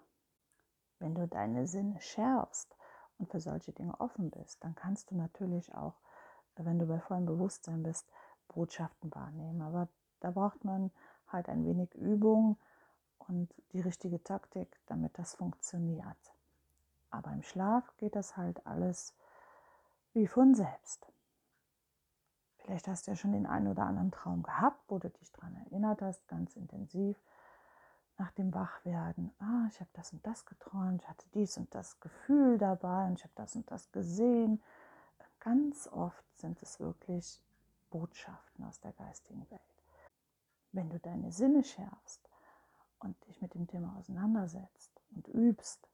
Wenn 0.98 1.14
du 1.14 1.26
deine 1.26 1.66
Sinne 1.66 2.00
schärfst 2.00 2.76
und 3.18 3.30
für 3.30 3.40
solche 3.40 3.72
Dinge 3.72 3.98
offen 4.00 4.30
bist, 4.30 4.62
dann 4.62 4.74
kannst 4.74 5.10
du 5.10 5.16
natürlich 5.16 5.74
auch, 5.74 5.94
wenn 6.56 6.78
du 6.78 6.86
bei 6.86 7.00
vollem 7.00 7.26
Bewusstsein 7.26 7.82
bist, 7.82 8.06
Botschaften 8.48 9.12
wahrnehmen. 9.14 9.62
Aber 9.62 9.88
da 10.20 10.30
braucht 10.30 10.64
man 10.64 10.90
halt 11.28 11.48
ein 11.48 11.64
wenig 11.64 11.94
Übung 11.94 12.56
und 13.18 13.52
die 13.72 13.80
richtige 13.80 14.22
Taktik, 14.22 14.78
damit 14.86 15.18
das 15.18 15.34
funktioniert. 15.34 16.34
Aber 17.10 17.32
im 17.32 17.42
Schlaf 17.42 17.84
geht 17.96 18.16
das 18.16 18.36
halt 18.36 18.64
alles 18.66 19.14
wie 20.12 20.26
von 20.26 20.54
selbst. 20.54 21.06
Vielleicht 22.64 22.86
hast 22.86 23.06
du 23.06 23.10
ja 23.10 23.16
schon 23.16 23.32
den 23.32 23.46
einen 23.46 23.68
oder 23.68 23.84
anderen 23.84 24.12
Traum 24.12 24.42
gehabt, 24.42 24.80
wo 24.88 24.98
du 24.98 25.10
dich 25.10 25.32
daran 25.32 25.56
erinnert 25.66 26.00
hast, 26.00 26.26
ganz 26.28 26.54
intensiv 26.56 27.16
nach 28.18 28.30
dem 28.32 28.54
Wachwerden. 28.54 29.32
Ah, 29.40 29.66
ich 29.68 29.80
habe 29.80 29.90
das 29.94 30.12
und 30.12 30.24
das 30.26 30.46
geträumt, 30.46 31.02
ich 31.02 31.08
hatte 31.08 31.26
dies 31.34 31.56
und 31.58 31.74
das 31.74 31.98
Gefühl 32.00 32.58
dabei 32.58 33.06
und 33.06 33.18
ich 33.18 33.24
habe 33.24 33.34
das 33.34 33.56
und 33.56 33.68
das 33.70 33.90
gesehen. 33.90 34.62
Ganz 35.40 35.88
oft 35.88 36.24
sind 36.38 36.62
es 36.62 36.78
wirklich 36.78 37.42
Botschaften 37.90 38.64
aus 38.64 38.78
der 38.80 38.92
geistigen 38.92 39.48
Welt. 39.50 39.60
Wenn 40.70 40.88
du 40.88 41.00
deine 41.00 41.32
Sinne 41.32 41.64
schärfst 41.64 42.28
und 43.00 43.16
dich 43.26 43.42
mit 43.42 43.54
dem 43.54 43.66
Thema 43.66 43.96
auseinandersetzt 43.98 44.92
und 45.16 45.26
übst 45.28 45.88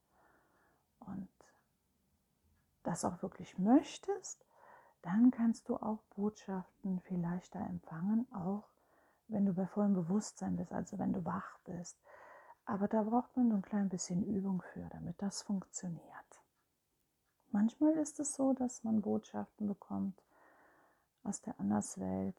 und 0.99 1.29
das 2.83 3.03
auch 3.03 3.23
wirklich 3.23 3.57
möchtest, 3.57 4.45
dann 5.01 5.31
kannst 5.31 5.69
du 5.69 5.77
auch 5.77 5.99
Botschaften 6.15 6.99
viel 7.01 7.19
leichter 7.19 7.59
empfangen, 7.59 8.27
auch 8.33 8.63
wenn 9.27 9.45
du 9.45 9.53
bei 9.53 9.67
vollem 9.67 9.93
Bewusstsein 9.93 10.57
bist, 10.57 10.71
also 10.71 10.97
wenn 10.99 11.13
du 11.13 11.23
wach 11.25 11.59
bist. 11.65 11.97
Aber 12.65 12.87
da 12.87 13.03
braucht 13.03 13.35
man 13.37 13.49
so 13.49 13.55
ein 13.55 13.61
klein 13.61 13.89
bisschen 13.89 14.23
Übung 14.23 14.61
für, 14.73 14.87
damit 14.89 15.21
das 15.21 15.41
funktioniert. 15.41 16.03
Manchmal 17.51 17.93
ist 17.93 18.19
es 18.19 18.33
so, 18.33 18.53
dass 18.53 18.83
man 18.83 19.01
Botschaften 19.01 19.67
bekommt 19.67 20.21
aus 21.23 21.41
der 21.41 21.59
Anderswelt 21.59 22.35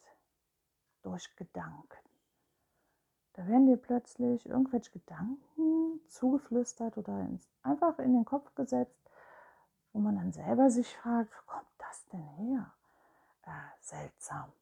durch 1.02 1.34
Gedanken. 1.36 1.98
Da 3.32 3.46
werden 3.46 3.66
dir 3.66 3.76
plötzlich 3.76 4.46
irgendwelche 4.46 4.90
Gedanken 4.90 6.00
zugeflüstert 6.08 6.98
oder 6.98 7.28
einfach 7.62 7.98
in 7.98 8.12
den 8.12 8.24
Kopf 8.24 8.54
gesetzt, 8.54 8.99
wo 9.92 9.98
man 9.98 10.16
dann 10.16 10.32
selber 10.32 10.70
sich 10.70 10.96
fragt, 10.96 11.32
wo 11.32 11.52
kommt 11.52 11.66
das 11.78 12.06
denn 12.06 12.26
her? 12.26 12.72
Äh, 13.44 13.50
seltsam. 13.80 14.52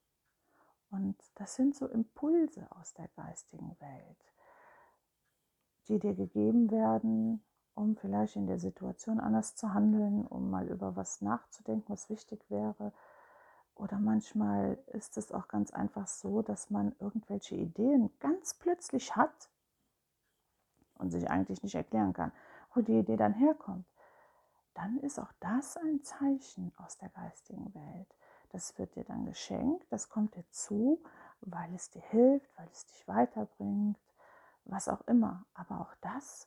Und 0.90 1.16
das 1.34 1.54
sind 1.54 1.76
so 1.76 1.86
Impulse 1.86 2.66
aus 2.70 2.94
der 2.94 3.08
geistigen 3.08 3.76
Welt, 3.80 4.32
die 5.88 5.98
dir 5.98 6.14
gegeben 6.14 6.70
werden, 6.70 7.44
um 7.74 7.96
vielleicht 7.96 8.36
in 8.36 8.46
der 8.46 8.58
Situation 8.58 9.20
anders 9.20 9.54
zu 9.54 9.74
handeln, 9.74 10.26
um 10.26 10.50
mal 10.50 10.66
über 10.68 10.96
was 10.96 11.20
nachzudenken, 11.20 11.92
was 11.92 12.08
wichtig 12.08 12.40
wäre. 12.48 12.92
Oder 13.74 13.98
manchmal 13.98 14.78
ist 14.88 15.16
es 15.18 15.30
auch 15.30 15.46
ganz 15.46 15.70
einfach 15.72 16.08
so, 16.08 16.42
dass 16.42 16.70
man 16.70 16.96
irgendwelche 16.98 17.54
Ideen 17.54 18.10
ganz 18.18 18.54
plötzlich 18.54 19.14
hat 19.14 19.50
und 20.98 21.10
sich 21.10 21.30
eigentlich 21.30 21.62
nicht 21.62 21.74
erklären 21.74 22.14
kann, 22.14 22.32
wo 22.74 22.80
die 22.80 22.98
Idee 22.98 23.16
dann 23.16 23.34
herkommt 23.34 23.84
dann 24.78 25.00
ist 25.00 25.18
auch 25.18 25.32
das 25.40 25.76
ein 25.76 26.04
Zeichen 26.04 26.72
aus 26.76 26.98
der 26.98 27.08
geistigen 27.08 27.74
Welt. 27.74 28.14
Das 28.50 28.78
wird 28.78 28.94
dir 28.94 29.02
dann 29.02 29.26
geschenkt, 29.26 29.84
das 29.90 30.08
kommt 30.08 30.36
dir 30.36 30.48
zu, 30.50 31.02
weil 31.40 31.74
es 31.74 31.90
dir 31.90 32.02
hilft, 32.02 32.56
weil 32.56 32.68
es 32.72 32.86
dich 32.86 33.08
weiterbringt, 33.08 33.98
was 34.64 34.88
auch 34.88 35.00
immer. 35.08 35.44
Aber 35.54 35.80
auch 35.80 35.94
das 36.00 36.46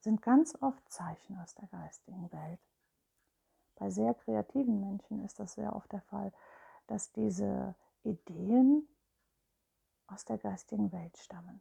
sind 0.00 0.22
ganz 0.22 0.56
oft 0.62 0.88
Zeichen 0.92 1.36
aus 1.40 1.56
der 1.56 1.66
geistigen 1.68 2.30
Welt. 2.30 2.60
Bei 3.74 3.90
sehr 3.90 4.14
kreativen 4.14 4.80
Menschen 4.80 5.24
ist 5.24 5.40
das 5.40 5.54
sehr 5.54 5.74
oft 5.74 5.90
der 5.90 6.02
Fall, 6.02 6.32
dass 6.86 7.10
diese 7.10 7.74
Ideen 8.04 8.86
aus 10.06 10.24
der 10.24 10.38
geistigen 10.38 10.92
Welt 10.92 11.16
stammen. 11.18 11.60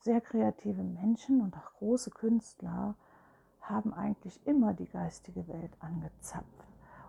Sehr 0.00 0.20
kreative 0.20 0.82
Menschen 0.82 1.40
und 1.40 1.56
auch 1.56 1.72
große 1.74 2.10
Künstler 2.10 2.96
haben 3.62 3.94
eigentlich 3.94 4.44
immer 4.46 4.74
die 4.74 4.88
geistige 4.88 5.46
Welt 5.48 5.72
angezapft, 5.80 6.66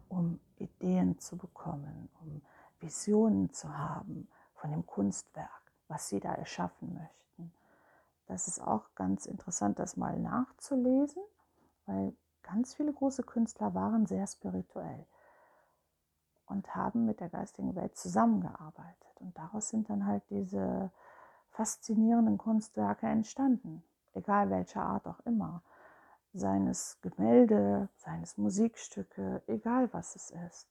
um 0.07 0.39
Ideen 0.57 1.19
zu 1.19 1.37
bekommen, 1.37 2.09
um 2.21 2.41
Visionen 2.79 3.51
zu 3.51 3.75
haben 3.77 4.27
von 4.55 4.71
dem 4.71 4.85
Kunstwerk, 4.85 5.71
was 5.87 6.09
sie 6.09 6.19
da 6.19 6.33
erschaffen 6.33 6.93
möchten. 6.93 7.51
Das 8.27 8.47
ist 8.47 8.61
auch 8.61 8.93
ganz 8.95 9.25
interessant, 9.25 9.79
das 9.79 9.97
mal 9.97 10.17
nachzulesen, 10.19 11.23
weil 11.85 12.15
ganz 12.43 12.73
viele 12.75 12.93
große 12.93 13.23
Künstler 13.23 13.73
waren 13.73 14.05
sehr 14.05 14.27
spirituell 14.27 15.05
und 16.45 16.75
haben 16.75 17.05
mit 17.05 17.19
der 17.19 17.29
geistigen 17.29 17.75
Welt 17.75 17.97
zusammengearbeitet. 17.97 19.19
Und 19.19 19.37
daraus 19.37 19.69
sind 19.69 19.89
dann 19.89 20.05
halt 20.05 20.23
diese 20.29 20.91
faszinierenden 21.51 22.37
Kunstwerke 22.37 23.07
entstanden, 23.07 23.83
egal 24.13 24.49
welcher 24.49 24.83
Art 24.83 25.07
auch 25.07 25.19
immer 25.21 25.61
seines 26.33 26.99
Gemälde, 27.01 27.89
seines 27.95 28.37
Musikstücke, 28.37 29.43
egal 29.47 29.93
was 29.93 30.15
es 30.15 30.31
ist, 30.31 30.67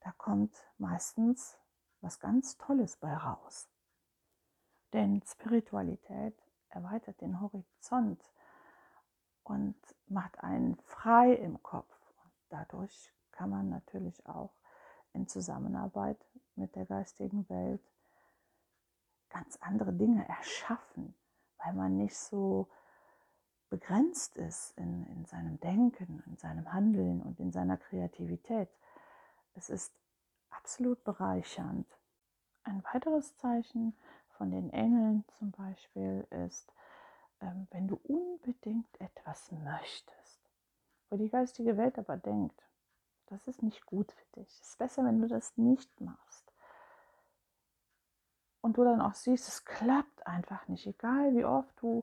da 0.00 0.12
kommt 0.12 0.54
meistens 0.78 1.58
was 2.00 2.18
ganz 2.18 2.56
Tolles 2.58 2.96
bei 2.96 3.14
raus. 3.14 3.68
Denn 4.92 5.22
Spiritualität 5.26 6.34
erweitert 6.68 7.20
den 7.20 7.40
Horizont 7.40 8.22
und 9.42 9.76
macht 10.06 10.42
einen 10.42 10.76
frei 10.78 11.32
im 11.32 11.62
Kopf. 11.62 11.94
Und 12.22 12.32
dadurch 12.48 13.12
kann 13.32 13.50
man 13.50 13.68
natürlich 13.68 14.26
auch 14.26 14.52
in 15.12 15.26
Zusammenarbeit 15.28 16.18
mit 16.56 16.74
der 16.76 16.86
geistigen 16.86 17.48
Welt 17.48 17.82
ganz 19.28 19.56
andere 19.60 19.92
Dinge 19.92 20.28
erschaffen, 20.28 21.14
weil 21.58 21.74
man 21.74 21.96
nicht 21.96 22.16
so 22.16 22.68
begrenzt 23.70 24.36
ist 24.36 24.76
in, 24.78 25.06
in 25.06 25.24
seinem 25.24 25.58
Denken, 25.60 26.22
in 26.26 26.36
seinem 26.36 26.72
Handeln 26.72 27.22
und 27.22 27.40
in 27.40 27.52
seiner 27.52 27.76
Kreativität. 27.76 28.68
Es 29.54 29.70
ist 29.70 29.92
absolut 30.50 31.02
bereichernd. 31.04 31.86
Ein 32.62 32.82
weiteres 32.92 33.36
Zeichen 33.36 33.94
von 34.36 34.50
den 34.50 34.70
Engeln 34.70 35.24
zum 35.38 35.50
Beispiel 35.50 36.26
ist, 36.46 36.72
ähm, 37.40 37.66
wenn 37.70 37.88
du 37.88 38.00
unbedingt 38.04 39.00
etwas 39.00 39.50
möchtest, 39.52 40.40
wo 41.10 41.16
die 41.16 41.28
geistige 41.28 41.76
Welt 41.76 41.98
aber 41.98 42.16
denkt, 42.16 42.60
das 43.26 43.46
ist 43.48 43.62
nicht 43.62 43.86
gut 43.86 44.12
für 44.12 44.40
dich. 44.40 44.48
Es 44.60 44.68
ist 44.68 44.78
besser, 44.78 45.04
wenn 45.04 45.20
du 45.20 45.28
das 45.28 45.56
nicht 45.56 46.00
machst. 46.00 46.52
Und 48.60 48.78
du 48.78 48.84
dann 48.84 49.00
auch 49.00 49.14
siehst, 49.14 49.48
es 49.48 49.64
klappt 49.64 50.26
einfach 50.26 50.68
nicht, 50.68 50.86
egal 50.86 51.34
wie 51.34 51.44
oft 51.44 51.74
du 51.82 52.02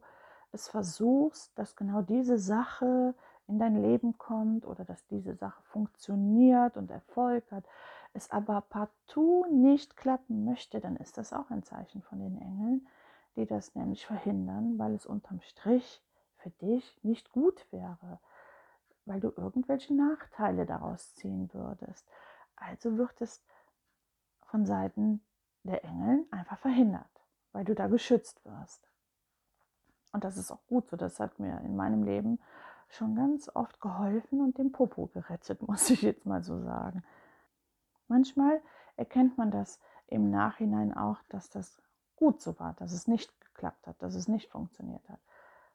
es 0.51 0.67
versuchst, 0.67 1.57
dass 1.57 1.75
genau 1.75 2.01
diese 2.01 2.37
Sache 2.37 3.15
in 3.47 3.59
dein 3.59 3.81
Leben 3.81 4.17
kommt 4.17 4.65
oder 4.65 4.85
dass 4.85 5.05
diese 5.07 5.35
Sache 5.35 5.61
funktioniert 5.63 6.77
und 6.77 6.91
Erfolg 6.91 7.49
hat, 7.51 7.65
es 8.13 8.29
aber 8.31 8.61
partout 8.61 9.45
nicht 9.51 9.95
klappen 9.95 10.45
möchte, 10.45 10.79
dann 10.79 10.97
ist 10.97 11.17
das 11.17 11.33
auch 11.33 11.49
ein 11.49 11.63
Zeichen 11.63 12.01
von 12.01 12.19
den 12.19 12.37
Engeln, 12.39 12.87
die 13.35 13.45
das 13.45 13.75
nämlich 13.75 14.05
verhindern, 14.05 14.77
weil 14.77 14.93
es 14.93 15.05
unterm 15.05 15.39
Strich 15.41 16.03
für 16.37 16.49
dich 16.49 16.99
nicht 17.03 17.31
gut 17.31 17.65
wäre, 17.71 18.19
weil 19.05 19.19
du 19.19 19.31
irgendwelche 19.35 19.93
Nachteile 19.93 20.65
daraus 20.65 21.13
ziehen 21.15 21.49
würdest. 21.53 22.07
Also 22.55 22.97
wird 22.97 23.21
es 23.21 23.43
von 24.47 24.65
Seiten 24.65 25.21
der 25.63 25.83
Engeln 25.83 26.25
einfach 26.31 26.59
verhindert, 26.59 27.21
weil 27.53 27.63
du 27.63 27.75
da 27.75 27.87
geschützt 27.87 28.43
wirst. 28.43 28.90
Und 30.11 30.23
das 30.23 30.37
ist 30.37 30.51
auch 30.51 30.65
gut 30.67 30.89
so. 30.89 30.97
Das 30.97 31.19
hat 31.19 31.39
mir 31.39 31.61
in 31.61 31.75
meinem 31.75 32.03
Leben 32.03 32.39
schon 32.89 33.15
ganz 33.15 33.49
oft 33.53 33.79
geholfen 33.79 34.41
und 34.41 34.57
den 34.57 34.71
Popo 34.71 35.07
gerettet, 35.07 35.61
muss 35.67 35.89
ich 35.89 36.01
jetzt 36.01 36.25
mal 36.25 36.43
so 36.43 36.59
sagen. 36.59 37.03
Manchmal 38.07 38.61
erkennt 38.97 39.37
man 39.37 39.51
das 39.51 39.79
im 40.07 40.29
Nachhinein 40.29 40.93
auch, 40.93 41.17
dass 41.29 41.49
das 41.49 41.81
gut 42.17 42.41
so 42.41 42.59
war, 42.59 42.73
dass 42.73 42.91
es 42.91 43.07
nicht 43.07 43.31
geklappt 43.41 43.87
hat, 43.87 44.01
dass 44.03 44.15
es 44.15 44.27
nicht 44.27 44.51
funktioniert 44.51 45.07
hat. 45.09 45.19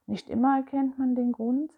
Nicht 0.06 0.28
immer 0.28 0.58
erkennt 0.58 0.98
man 0.98 1.14
den 1.14 1.32
Grund, 1.32 1.72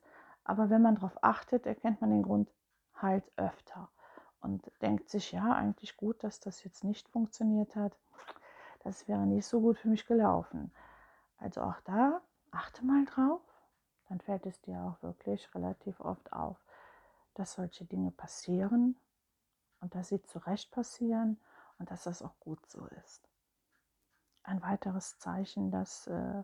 aber 0.44 0.68
wenn 0.68 0.82
man 0.82 0.96
darauf 0.96 1.22
achtet, 1.22 1.66
erkennt 1.66 2.00
man 2.00 2.10
den 2.10 2.22
Grund 2.22 2.50
halt 2.94 3.24
öfter 3.36 3.88
und 4.40 4.70
denkt 4.82 5.08
sich, 5.08 5.32
ja, 5.32 5.52
eigentlich 5.52 5.96
gut, 5.96 6.22
dass 6.24 6.40
das 6.40 6.64
jetzt 6.64 6.84
nicht 6.84 7.08
funktioniert 7.08 7.76
hat. 7.76 7.96
Das 8.80 9.08
wäre 9.08 9.26
nicht 9.26 9.46
so 9.46 9.60
gut 9.60 9.78
für 9.78 9.88
mich 9.88 10.06
gelaufen. 10.06 10.72
Also 11.38 11.62
auch 11.62 11.80
da 11.84 12.20
achte 12.52 12.84
mal 12.84 13.04
drauf, 13.04 13.42
dann 14.08 14.20
fällt 14.20 14.46
es 14.46 14.60
dir 14.62 14.80
auch 14.82 15.02
wirklich 15.02 15.54
relativ 15.54 16.00
oft 16.00 16.32
auf, 16.32 16.56
dass 17.34 17.54
solche 17.54 17.84
Dinge 17.84 18.10
passieren 18.10 18.96
und 19.80 19.94
dass 19.94 20.08
sie 20.08 20.22
zu 20.22 20.38
Recht 20.38 20.70
passieren 20.70 21.38
und 21.78 21.90
dass 21.90 22.04
das 22.04 22.22
auch 22.22 22.38
gut 22.40 22.64
so 22.66 22.86
ist. 23.04 23.28
Ein 24.42 24.62
weiteres 24.62 25.18
Zeichen, 25.18 25.70
dass 25.70 26.06
äh, 26.06 26.42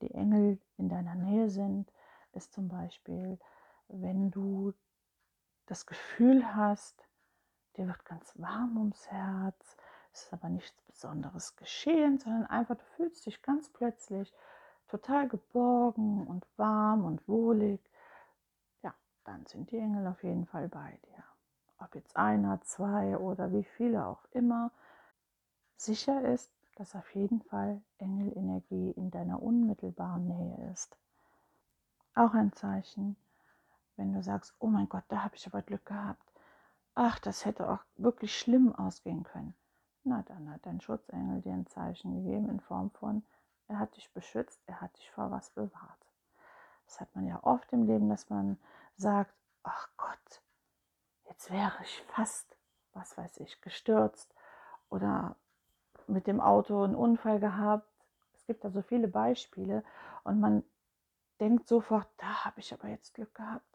die 0.00 0.12
Engel 0.12 0.60
in 0.76 0.88
deiner 0.88 1.14
Nähe 1.14 1.48
sind, 1.48 1.90
ist 2.32 2.52
zum 2.52 2.68
Beispiel, 2.68 3.38
wenn 3.88 4.30
du 4.30 4.74
das 5.66 5.86
Gefühl 5.86 6.54
hast, 6.54 7.08
dir 7.76 7.86
wird 7.86 8.04
ganz 8.04 8.32
warm 8.36 8.76
ums 8.76 9.10
Herz, 9.10 9.76
es 10.12 10.24
ist 10.24 10.32
aber 10.32 10.48
nichts 10.48 10.80
Besonderes 10.82 11.56
geschehen, 11.56 12.18
sondern 12.18 12.46
einfach 12.46 12.76
du 12.76 12.84
fühlst 12.96 13.26
dich 13.26 13.42
ganz 13.42 13.70
plötzlich 13.70 14.32
total 14.88 15.28
geborgen 15.28 16.26
und 16.26 16.46
warm 16.56 17.04
und 17.04 17.26
wohlig. 17.28 17.80
Ja, 18.82 18.94
dann 19.24 19.44
sind 19.46 19.70
die 19.70 19.78
Engel 19.78 20.06
auf 20.06 20.22
jeden 20.22 20.46
Fall 20.46 20.68
bei 20.68 20.98
dir. 21.06 21.24
Ob 21.78 21.94
jetzt 21.94 22.16
einer, 22.16 22.60
zwei 22.62 23.18
oder 23.18 23.52
wie 23.52 23.64
viele 23.64 24.06
auch 24.06 24.24
immer. 24.30 24.70
Sicher 25.76 26.22
ist, 26.22 26.50
dass 26.76 26.94
auf 26.94 27.14
jeden 27.14 27.42
Fall 27.42 27.82
Engelenergie 27.98 28.92
in 28.92 29.10
deiner 29.10 29.42
unmittelbaren 29.42 30.26
Nähe 30.26 30.70
ist. 30.72 30.96
Auch 32.14 32.32
ein 32.34 32.52
Zeichen, 32.52 33.16
wenn 33.96 34.12
du 34.12 34.22
sagst, 34.22 34.54
oh 34.58 34.68
mein 34.68 34.88
Gott, 34.88 35.04
da 35.08 35.22
habe 35.22 35.36
ich 35.36 35.46
aber 35.46 35.62
Glück 35.62 35.84
gehabt. 35.84 36.22
Ach, 36.94 37.18
das 37.18 37.44
hätte 37.44 37.70
auch 37.70 37.80
wirklich 37.96 38.38
schlimm 38.38 38.74
ausgehen 38.74 39.22
können. 39.22 39.54
Na, 40.04 40.22
dann 40.22 40.50
hat 40.50 40.64
dein 40.64 40.80
Schutzengel 40.80 41.42
dir 41.42 41.52
ein 41.52 41.66
Zeichen 41.66 42.14
gegeben 42.14 42.48
in 42.48 42.60
Form 42.60 42.90
von, 42.90 43.22
er 43.68 43.78
hat 43.78 43.96
dich 43.96 44.12
beschützt, 44.12 44.60
er 44.66 44.80
hat 44.80 44.96
dich 44.96 45.10
vor 45.10 45.30
was 45.30 45.50
bewahrt. 45.50 46.06
Das 46.86 47.00
hat 47.00 47.14
man 47.14 47.26
ja 47.26 47.42
oft 47.42 47.72
im 47.72 47.86
Leben, 47.86 48.08
dass 48.08 48.30
man 48.30 48.58
sagt, 48.96 49.34
ach 49.62 49.88
Gott, 49.96 50.42
jetzt 51.28 51.50
wäre 51.50 51.76
ich 51.82 52.02
fast, 52.14 52.56
was 52.94 53.16
weiß 53.18 53.38
ich, 53.38 53.60
gestürzt 53.60 54.32
oder 54.88 55.36
mit 56.06 56.26
dem 56.26 56.40
Auto 56.40 56.82
einen 56.82 56.94
Unfall 56.94 57.40
gehabt. 57.40 57.88
Es 58.34 58.46
gibt 58.46 58.64
da 58.64 58.70
so 58.70 58.82
viele 58.82 59.08
Beispiele 59.08 59.82
und 60.22 60.40
man 60.40 60.62
denkt 61.40 61.68
sofort, 61.68 62.08
da 62.18 62.44
habe 62.44 62.60
ich 62.60 62.72
aber 62.72 62.88
jetzt 62.88 63.14
Glück 63.14 63.34
gehabt. 63.34 63.66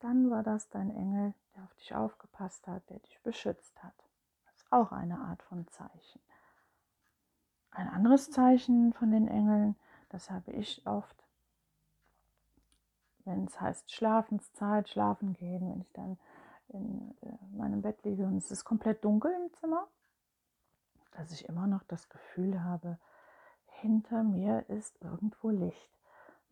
Dann 0.00 0.30
war 0.30 0.42
das 0.42 0.68
dein 0.68 0.90
Engel, 0.90 1.34
der 1.54 1.64
auf 1.64 1.74
dich 1.74 1.94
aufgepasst 1.94 2.66
hat, 2.66 2.88
der 2.90 2.98
dich 2.98 3.22
beschützt 3.22 3.82
hat. 3.82 3.94
Das 4.44 4.56
ist 4.56 4.72
auch 4.72 4.92
eine 4.92 5.18
Art 5.18 5.42
von 5.44 5.66
Zeichen. 5.68 6.20
Ein 7.74 7.88
anderes 7.88 8.30
Zeichen 8.30 8.92
von 8.92 9.10
den 9.10 9.26
Engeln, 9.26 9.74
das 10.08 10.30
habe 10.30 10.52
ich 10.52 10.86
oft, 10.86 11.16
wenn 13.24 13.46
es 13.46 13.60
heißt 13.60 13.92
Schlafenszeit, 13.92 14.88
schlafen 14.88 15.32
gehen, 15.32 15.68
wenn 15.68 15.80
ich 15.80 15.92
dann 15.92 16.16
in 16.68 17.16
äh, 17.22 17.56
meinem 17.56 17.82
Bett 17.82 18.04
liege 18.04 18.24
und 18.26 18.36
es 18.36 18.52
ist 18.52 18.64
komplett 18.64 19.04
dunkel 19.04 19.32
im 19.32 19.52
Zimmer, 19.54 19.88
dass 21.16 21.32
ich 21.32 21.48
immer 21.48 21.66
noch 21.66 21.82
das 21.82 22.08
Gefühl 22.08 22.62
habe, 22.62 22.98
hinter 23.66 24.22
mir 24.22 24.64
ist 24.68 24.96
irgendwo 25.02 25.50
Licht. 25.50 25.90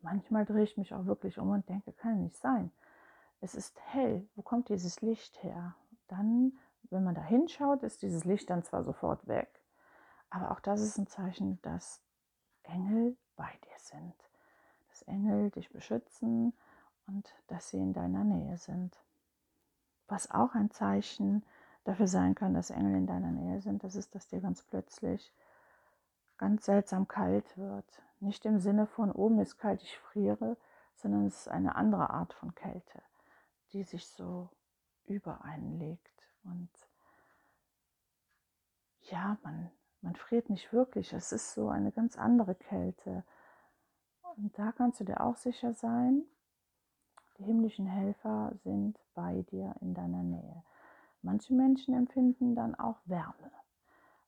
Manchmal 0.01 0.45
drehe 0.45 0.63
ich 0.63 0.75
mich 0.75 0.93
auch 0.93 1.05
wirklich 1.05 1.39
um 1.39 1.51
und 1.51 1.67
denke, 1.69 1.93
kann 1.93 2.21
nicht 2.21 2.37
sein. 2.37 2.69
Es 3.39 3.55
ist 3.55 3.79
hell. 3.93 4.27
Wo 4.35 4.41
kommt 4.41 4.67
dieses 4.67 5.01
Licht 5.01 5.41
her? 5.41 5.75
Dann, 6.09 6.57
wenn 6.89 7.05
man 7.05 7.15
da 7.15 7.23
hinschaut, 7.23 7.81
ist 7.83 8.01
dieses 8.01 8.25
Licht 8.25 8.49
dann 8.49 8.63
zwar 8.63 8.83
sofort 8.83 9.25
weg, 9.27 9.62
aber 10.33 10.51
auch 10.51 10.59
das 10.59 10.81
ist 10.81 10.97
ein 10.97 11.05
Zeichen, 11.05 11.61
dass 11.61 12.01
Engel 12.63 13.15
bei 13.35 13.51
dir 13.63 13.77
sind. 13.77 14.15
Dass 14.89 15.03
Engel 15.03 15.51
dich 15.51 15.69
beschützen 15.69 16.53
und 17.05 17.29
dass 17.47 17.69
sie 17.69 17.77
in 17.77 17.93
deiner 17.93 18.23
Nähe 18.23 18.57
sind. 18.57 18.97
Was 20.07 20.31
auch 20.31 20.55
ein 20.55 20.71
Zeichen 20.71 21.45
dafür 21.83 22.07
sein 22.07 22.33
kann, 22.33 22.55
dass 22.55 22.71
Engel 22.71 22.95
in 22.95 23.05
deiner 23.05 23.31
Nähe 23.31 23.61
sind, 23.61 23.83
das 23.83 23.95
ist, 23.95 24.15
dass 24.15 24.27
dir 24.27 24.41
ganz 24.41 24.63
plötzlich 24.63 25.31
ganz 26.37 26.65
seltsam 26.65 27.07
kalt 27.07 27.55
wird. 27.55 28.01
Nicht 28.19 28.45
im 28.45 28.59
Sinne 28.59 28.87
von 28.87 29.11
oben 29.11 29.39
ist 29.39 29.57
kalt, 29.57 29.83
ich 29.83 29.99
friere, 29.99 30.57
sondern 30.95 31.27
es 31.27 31.41
ist 31.41 31.47
eine 31.47 31.75
andere 31.75 32.09
Art 32.09 32.33
von 32.33 32.55
Kälte, 32.55 33.03
die 33.71 33.83
sich 33.83 34.07
so 34.07 34.49
über 35.05 35.43
einen 35.43 35.77
legt. 35.77 36.27
Und 36.43 36.71
ja, 39.01 39.37
man, 39.43 39.69
man 40.03 40.15
friert 40.15 40.49
nicht 40.49 40.73
wirklich, 40.73 41.13
es 41.13 41.31
ist 41.31 41.53
so 41.53 41.69
eine 41.69 41.91
ganz 41.91 42.17
andere 42.17 42.55
Kälte. 42.55 43.23
Und 44.35 44.57
da 44.59 44.71
kannst 44.73 44.99
du 44.99 45.05
dir 45.05 45.21
auch 45.21 45.37
sicher 45.37 45.73
sein, 45.73 46.23
die 47.37 47.45
himmlischen 47.45 47.87
Helfer 47.87 48.53
sind 48.63 48.99
bei 49.15 49.43
dir 49.43 49.73
in 49.79 49.93
deiner 49.93 50.21
Nähe. 50.21 50.63
Manche 51.21 51.53
Menschen 51.53 51.93
empfinden 51.93 52.53
dann 52.53 52.75
auch 52.75 52.97
Wärme. 53.05 53.51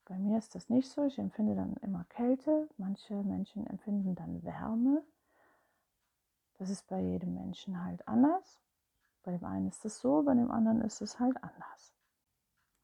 Bei 0.05 0.17
mir 0.17 0.37
ist 0.37 0.55
das 0.55 0.69
nicht 0.69 0.89
so. 0.89 1.03
Ich 1.03 1.19
empfinde 1.19 1.55
dann 1.55 1.75
immer 1.81 2.05
Kälte. 2.05 2.69
Manche 2.77 3.15
Menschen 3.23 3.67
empfinden 3.67 4.15
dann 4.15 4.43
Wärme. 4.43 5.03
Das 6.57 6.69
ist 6.69 6.87
bei 6.87 7.01
jedem 7.01 7.33
Menschen 7.33 7.83
halt 7.83 8.07
anders. 8.07 8.61
Bei 9.23 9.31
dem 9.31 9.43
einen 9.43 9.67
ist 9.67 9.83
es 9.83 9.99
so, 9.99 10.23
bei 10.23 10.35
dem 10.35 10.51
anderen 10.51 10.81
ist 10.81 11.01
es 11.01 11.19
halt 11.19 11.43
anders. 11.43 11.93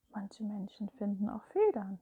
Manche 0.09 0.43
Menschen 0.43 0.89
finden 0.89 1.29
auch 1.29 1.43
Federn 1.43 1.99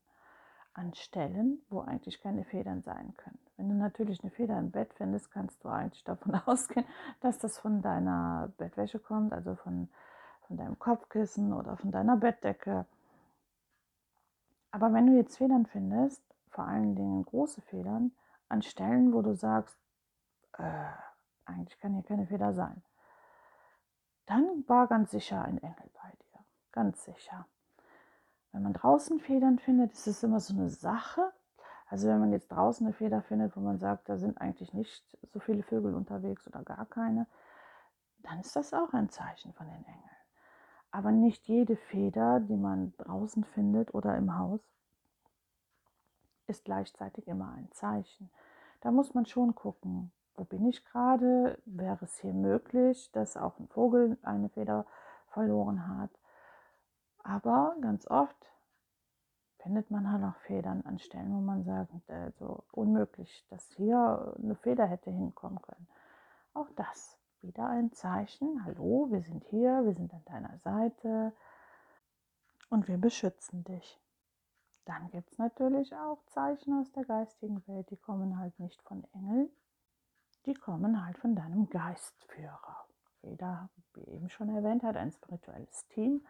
an 0.74 0.94
Stellen, 0.94 1.62
wo 1.70 1.82
eigentlich 1.82 2.22
keine 2.22 2.46
Federn 2.46 2.82
sein 2.82 3.14
können. 3.18 3.40
Wenn 3.58 3.70
du 3.70 3.76
natürlich 3.76 4.22
eine 4.22 4.32
Feder 4.32 4.58
im 4.58 4.72
Bett 4.72 4.94
findest, 4.94 5.32
kannst 5.32 5.64
du 5.64 5.70
eigentlich 5.70 6.04
davon 6.04 6.36
ausgehen, 6.46 6.86
dass 7.22 7.40
das 7.40 7.60
von 7.60 7.82
deiner 7.82 8.52
Bettwäsche 8.58 9.00
kommt, 9.00 9.34
also 9.34 9.56
von 9.56 9.90
von 10.50 10.58
deinem 10.58 10.80
Kopfkissen 10.80 11.54
oder 11.54 11.78
von 11.78 11.92
deiner 11.92 12.18
Bettdecke. 12.18 12.88
Aber 14.72 14.92
wenn 14.94 15.06
du 15.06 15.16
jetzt 15.16 15.38
Federn 15.38 15.68
findest, 15.68 16.24
vor 16.50 16.66
allen 16.66 16.96
Dingen 16.96 17.24
große 17.24 17.62
Federn, 17.62 18.12
an 18.50 18.64
Stellen, 18.64 19.14
wo 19.14 19.22
du 19.22 19.36
sagst, 19.36 19.78
äh, 20.58 20.90
eigentlich 21.46 21.80
kann 21.80 21.94
hier 21.94 22.04
keine 22.04 22.26
Feder 22.26 22.54
sein, 22.56 22.82
dann 24.26 24.64
war 24.68 24.88
ganz 24.88 25.12
sicher 25.12 25.44
ein 25.44 25.60
Engel 25.60 25.90
bei 25.94 26.10
dir. 26.10 26.40
Ganz 26.72 27.06
sicher. 27.06 27.46
Wenn 28.52 28.64
man 28.64 28.74
draußen 28.74 29.20
Federn 29.20 29.60
findet, 29.60 29.94
ist 29.94 30.08
es 30.08 30.24
immer 30.24 30.40
so 30.40 30.54
eine 30.54 30.70
Sache. 30.70 31.32
Also 31.88 32.08
wenn 32.08 32.20
man 32.20 32.32
jetzt 32.32 32.52
draußen 32.52 32.86
eine 32.86 32.94
Feder 32.94 33.22
findet, 33.22 33.56
wo 33.56 33.62
man 33.62 33.80
sagt, 33.80 34.10
da 34.10 34.18
sind 34.18 34.40
eigentlich 34.40 34.74
nicht 34.74 35.18
so 35.24 35.40
viele 35.40 35.64
Vögel 35.64 35.96
unterwegs 35.96 36.48
oder 36.48 36.64
gar 36.64 36.86
keine, 36.86 37.28
dann 38.20 38.40
ist 38.40 38.56
das 38.56 38.74
auch 38.74 38.94
ein 38.94 39.10
Zeichen 39.10 39.54
von 39.54 39.68
den 39.68 39.86
Engeln. 39.86 40.04
Aber 40.92 41.12
nicht 41.12 41.48
jede 41.48 41.76
Feder, 41.76 42.40
die 42.40 42.58
man 42.58 42.94
draußen 42.98 43.44
findet 43.44 43.94
oder 43.94 44.18
im 44.18 44.38
Haus, 44.38 44.62
ist 46.48 46.66
gleichzeitig 46.66 47.28
immer 47.28 47.54
ein 47.54 47.72
Zeichen. 47.72 48.30
Da 48.82 48.92
muss 48.92 49.14
man 49.14 49.26
schon 49.26 49.54
gucken, 49.54 50.12
wo 50.36 50.44
bin 50.46 50.66
ich 50.66 50.84
gerade? 50.86 51.60
Wäre 51.66 52.06
es 52.06 52.18
hier 52.20 52.34
möglich, 52.34 53.12
dass 53.12 53.38
auch 53.38 53.60
ein 53.60 53.68
Vogel 53.68 54.18
eine 54.24 54.50
Feder 54.50 54.86
verloren 55.28 55.88
hat? 55.88 56.10
Aber 57.30 57.76
ganz 57.80 58.08
oft 58.08 58.52
findet 59.60 59.92
man 59.92 60.12
halt 60.12 60.24
auch 60.24 60.40
Federn 60.48 60.82
an 60.82 60.98
Stellen, 60.98 61.32
wo 61.32 61.40
man 61.40 61.64
sagt, 61.64 61.92
also 62.10 62.64
unmöglich, 62.72 63.46
dass 63.50 63.70
hier 63.74 64.36
eine 64.42 64.56
Feder 64.56 64.88
hätte 64.88 65.12
hinkommen 65.12 65.62
können. 65.62 65.88
Auch 66.56 66.72
das 66.76 67.20
wieder 67.42 67.68
ein 67.68 67.92
Zeichen. 67.94 68.66
Hallo, 68.66 69.12
wir 69.12 69.22
sind 69.22 69.44
hier, 69.44 69.86
wir 69.86 69.94
sind 69.94 70.12
an 70.12 70.26
deiner 70.26 70.58
Seite 70.58 71.32
und 72.72 72.88
wir 72.88 72.98
beschützen 72.98 73.64
dich. 73.64 74.02
Dann 74.86 75.12
gibt 75.12 75.32
es 75.32 75.38
natürlich 75.38 75.96
auch 75.96 76.26
Zeichen 76.26 76.80
aus 76.80 76.92
der 76.94 77.06
geistigen 77.06 77.62
Welt, 77.68 77.92
die 77.92 77.98
kommen 77.98 78.40
halt 78.40 78.60
nicht 78.60 78.82
von 78.82 79.04
Engeln, 79.14 79.52
die 80.48 80.56
kommen 80.56 81.06
halt 81.06 81.20
von 81.20 81.36
deinem 81.36 81.70
Geistführer. 81.70 82.88
Jeder, 83.22 83.70
wie 83.94 84.06
eben 84.06 84.30
schon 84.30 84.50
erwähnt, 84.50 84.82
hat 84.82 84.98
ein 84.98 85.12
spirituelles 85.12 85.88
Team. 85.90 86.26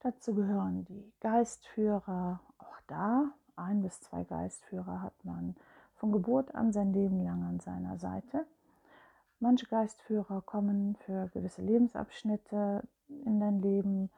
Dazu 0.00 0.34
gehören 0.34 0.84
die 0.86 1.12
Geistführer. 1.20 2.40
Auch 2.58 2.80
da, 2.86 3.32
ein 3.56 3.82
bis 3.82 4.00
zwei 4.00 4.24
Geistführer 4.24 5.02
hat 5.02 5.24
man 5.24 5.54
von 5.96 6.10
Geburt 6.10 6.54
an 6.54 6.72
sein 6.72 6.94
Leben 6.94 7.22
lang 7.22 7.42
an 7.44 7.60
seiner 7.60 7.98
Seite. 7.98 8.46
Manche 9.40 9.66
Geistführer 9.66 10.40
kommen 10.40 10.96
für 11.04 11.28
gewisse 11.28 11.60
Lebensabschnitte 11.60 12.82
in 13.08 13.40
dein 13.40 13.60
Leben, 13.60 14.10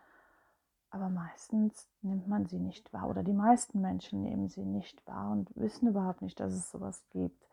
aber 0.90 1.08
meistens 1.08 1.88
nimmt 2.02 2.28
man 2.28 2.46
sie 2.46 2.58
nicht 2.58 2.92
wahr 2.92 3.08
oder 3.08 3.24
die 3.24 3.32
meisten 3.32 3.80
Menschen 3.80 4.22
nehmen 4.22 4.48
sie 4.48 4.64
nicht 4.64 5.04
wahr 5.06 5.32
und 5.32 5.50
wissen 5.56 5.88
überhaupt 5.88 6.22
nicht, 6.22 6.38
dass 6.38 6.52
es 6.52 6.70
sowas 6.70 7.02
gibt. 7.10 7.44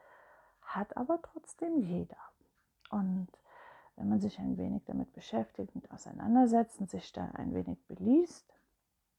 Hat 0.62 0.96
aber 0.98 1.20
trotzdem 1.22 1.80
jeder. 1.80 2.18
Und 2.92 3.28
wenn 4.00 4.10
man 4.10 4.22
sich 4.22 4.40
ein 4.40 4.58
wenig 4.58 4.86
damit 4.86 5.14
beschäftigt 5.14 5.76
und 5.76 5.92
auseinandersetzt 5.92 6.80
und 6.80 6.90
sich 6.90 7.12
da 7.12 7.26
ein 7.34 7.54
wenig 7.54 7.86
beliest, 7.88 8.48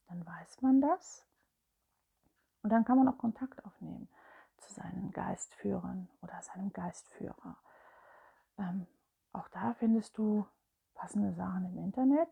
dann 0.08 0.26
weiß 0.26 0.62
man 0.62 0.80
das. 0.80 1.26
Und 2.62 2.70
dann 2.70 2.84
kann 2.84 2.98
man 2.98 3.08
auch 3.08 3.18
Kontakt 3.18 3.64
aufnehmen 3.64 4.08
zu 4.56 4.72
seinen 4.72 5.12
Geistführern 5.12 6.08
oder 6.22 6.40
seinem 6.42 6.72
Geistführer. 6.72 7.56
Ähm, 8.58 8.86
auch 9.32 9.48
da 9.48 9.74
findest 9.74 10.16
du 10.18 10.46
passende 10.94 11.32
Sachen 11.34 11.66
im 11.66 11.78
Internet, 11.78 12.28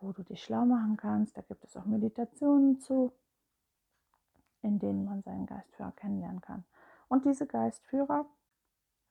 wo 0.00 0.12
du 0.12 0.22
dich 0.22 0.42
schlau 0.42 0.64
machen 0.64 0.96
kannst. 0.96 1.36
Da 1.36 1.42
gibt 1.42 1.64
es 1.64 1.76
auch 1.76 1.84
Meditationen 1.84 2.80
zu. 2.80 3.12
in 4.62 4.78
denen 4.78 5.04
man 5.04 5.22
seinen 5.22 5.46
Geistführer 5.46 5.92
kennenlernen 5.92 6.40
kann. 6.40 6.64
Und 7.08 7.24
diese 7.24 7.46
Geistführer 7.46 8.26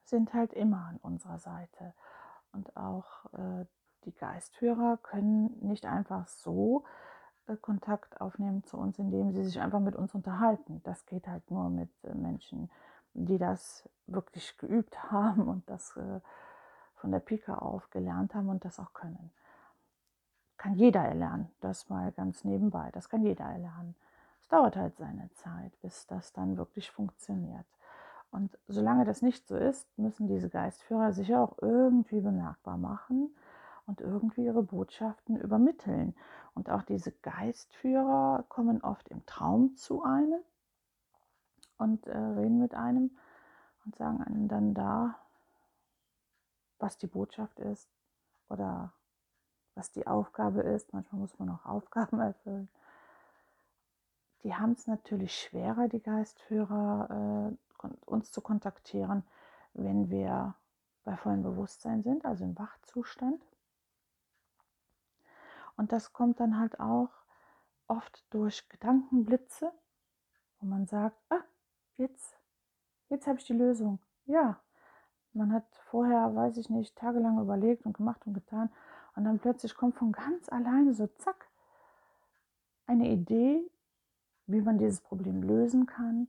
sind 0.03 0.33
halt 0.33 0.53
immer 0.53 0.85
an 0.87 0.97
unserer 0.97 1.39
Seite. 1.39 1.93
Und 2.55 2.75
auch 2.77 3.25
äh, 3.33 3.65
die 4.05 4.13
Geistführer 4.13 4.97
können 5.03 5.57
nicht 5.61 5.85
einfach 5.85 6.27
so 6.27 6.83
äh, 7.47 7.55
Kontakt 7.57 8.21
aufnehmen 8.21 8.63
zu 8.63 8.77
uns, 8.77 8.97
indem 8.97 9.31
sie 9.31 9.43
sich 9.43 9.59
einfach 9.59 9.79
mit 9.79 9.95
uns 9.95 10.15
unterhalten. 10.15 10.81
Das 10.83 11.05
geht 11.05 11.27
halt 11.27 11.49
nur 11.51 11.69
mit 11.69 11.89
äh, 12.03 12.13
Menschen, 12.13 12.71
die 13.13 13.37
das 13.37 13.87
wirklich 14.07 14.57
geübt 14.57 15.03
haben 15.11 15.47
und 15.47 15.69
das 15.69 15.95
äh, 15.97 16.19
von 16.95 17.11
der 17.11 17.19
Pika 17.19 17.55
auf 17.55 17.89
gelernt 17.89 18.33
haben 18.33 18.49
und 18.49 18.65
das 18.65 18.79
auch 18.79 18.93
können. 18.93 19.31
Kann 20.57 20.75
jeder 20.75 21.01
erlernen, 21.01 21.51
das 21.59 21.89
mal 21.89 22.11
ganz 22.13 22.43
nebenbei, 22.43 22.89
das 22.93 23.09
kann 23.09 23.21
jeder 23.21 23.45
erlernen. 23.45 23.95
Es 24.41 24.47
dauert 24.47 24.75
halt 24.75 24.97
seine 24.97 25.29
Zeit, 25.33 25.79
bis 25.81 26.07
das 26.07 26.31
dann 26.31 26.55
wirklich 26.57 26.89
funktioniert. 26.89 27.65
Und 28.35 28.57
solange 28.67 29.05
das 29.05 29.21
nicht 29.21 29.47
so 29.47 29.55
ist, 29.55 29.87
müssen 29.97 30.27
diese 30.27 30.49
Geistführer 30.49 31.13
sich 31.13 31.33
auch 31.33 31.57
irgendwie 31.61 32.19
bemerkbar 32.19 32.75
machen 32.75 33.33
und 33.85 34.01
irgendwie 34.01 34.43
ihre 34.43 34.61
Botschaften 34.61 35.37
übermitteln. 35.37 36.13
Und 36.53 36.69
auch 36.69 36.81
diese 36.81 37.13
Geistführer 37.13 38.43
kommen 38.49 38.81
oft 38.81 39.07
im 39.07 39.25
Traum 39.25 39.77
zu 39.77 40.03
einem 40.03 40.41
und 41.77 42.07
äh, 42.07 42.17
reden 42.17 42.59
mit 42.59 42.75
einem 42.75 43.11
und 43.85 43.95
sagen 43.95 44.21
einem 44.21 44.49
dann 44.49 44.73
da, 44.73 45.15
was 46.77 46.97
die 46.97 47.07
Botschaft 47.07 47.57
ist 47.61 47.87
oder 48.49 48.91
was 49.75 49.93
die 49.93 50.07
Aufgabe 50.07 50.59
ist. 50.59 50.91
Manchmal 50.91 51.21
muss 51.21 51.39
man 51.39 51.51
auch 51.51 51.65
Aufgaben 51.65 52.19
erfüllen. 52.19 52.67
Die 54.45 54.53
haben 54.53 54.73
es 54.73 54.85
natürlich 54.85 55.35
schwerer, 55.35 55.87
die 55.87 56.03
Geistführer, 56.03 57.49
äh, 57.81 57.87
uns 58.05 58.31
zu 58.31 58.41
kontaktieren, 58.41 59.23
wenn 59.73 60.11
wir 60.11 60.53
bei 61.03 61.17
vollem 61.17 61.41
Bewusstsein 61.41 62.03
sind, 62.03 62.25
also 62.25 62.43
im 62.43 62.55
Wachzustand. 62.55 63.43
Und 65.77 65.91
das 65.91 66.13
kommt 66.13 66.39
dann 66.39 66.59
halt 66.59 66.79
auch 66.79 67.09
oft 67.87 68.23
durch 68.29 68.69
Gedankenblitze, 68.69 69.71
wo 70.59 70.67
man 70.67 70.85
sagt, 70.85 71.17
ah, 71.29 71.43
jetzt, 71.97 72.37
jetzt 73.09 73.25
habe 73.25 73.39
ich 73.39 73.45
die 73.45 73.53
Lösung. 73.53 73.97
Ja, 74.25 74.59
man 75.33 75.53
hat 75.53 75.65
vorher, 75.89 76.35
weiß 76.35 76.57
ich 76.57 76.69
nicht, 76.69 76.95
tagelang 76.95 77.39
überlegt 77.39 77.83
und 77.87 77.97
gemacht 77.97 78.21
und 78.27 78.35
getan. 78.35 78.71
Und 79.15 79.25
dann 79.25 79.39
plötzlich 79.39 79.73
kommt 79.73 79.95
von 79.95 80.11
ganz 80.11 80.49
alleine 80.49 80.93
so, 80.93 81.07
zack, 81.07 81.49
eine 82.85 83.09
Idee, 83.09 83.67
wie 84.47 84.61
man 84.61 84.77
dieses 84.77 85.01
Problem 85.01 85.41
lösen 85.41 85.85
kann. 85.85 86.27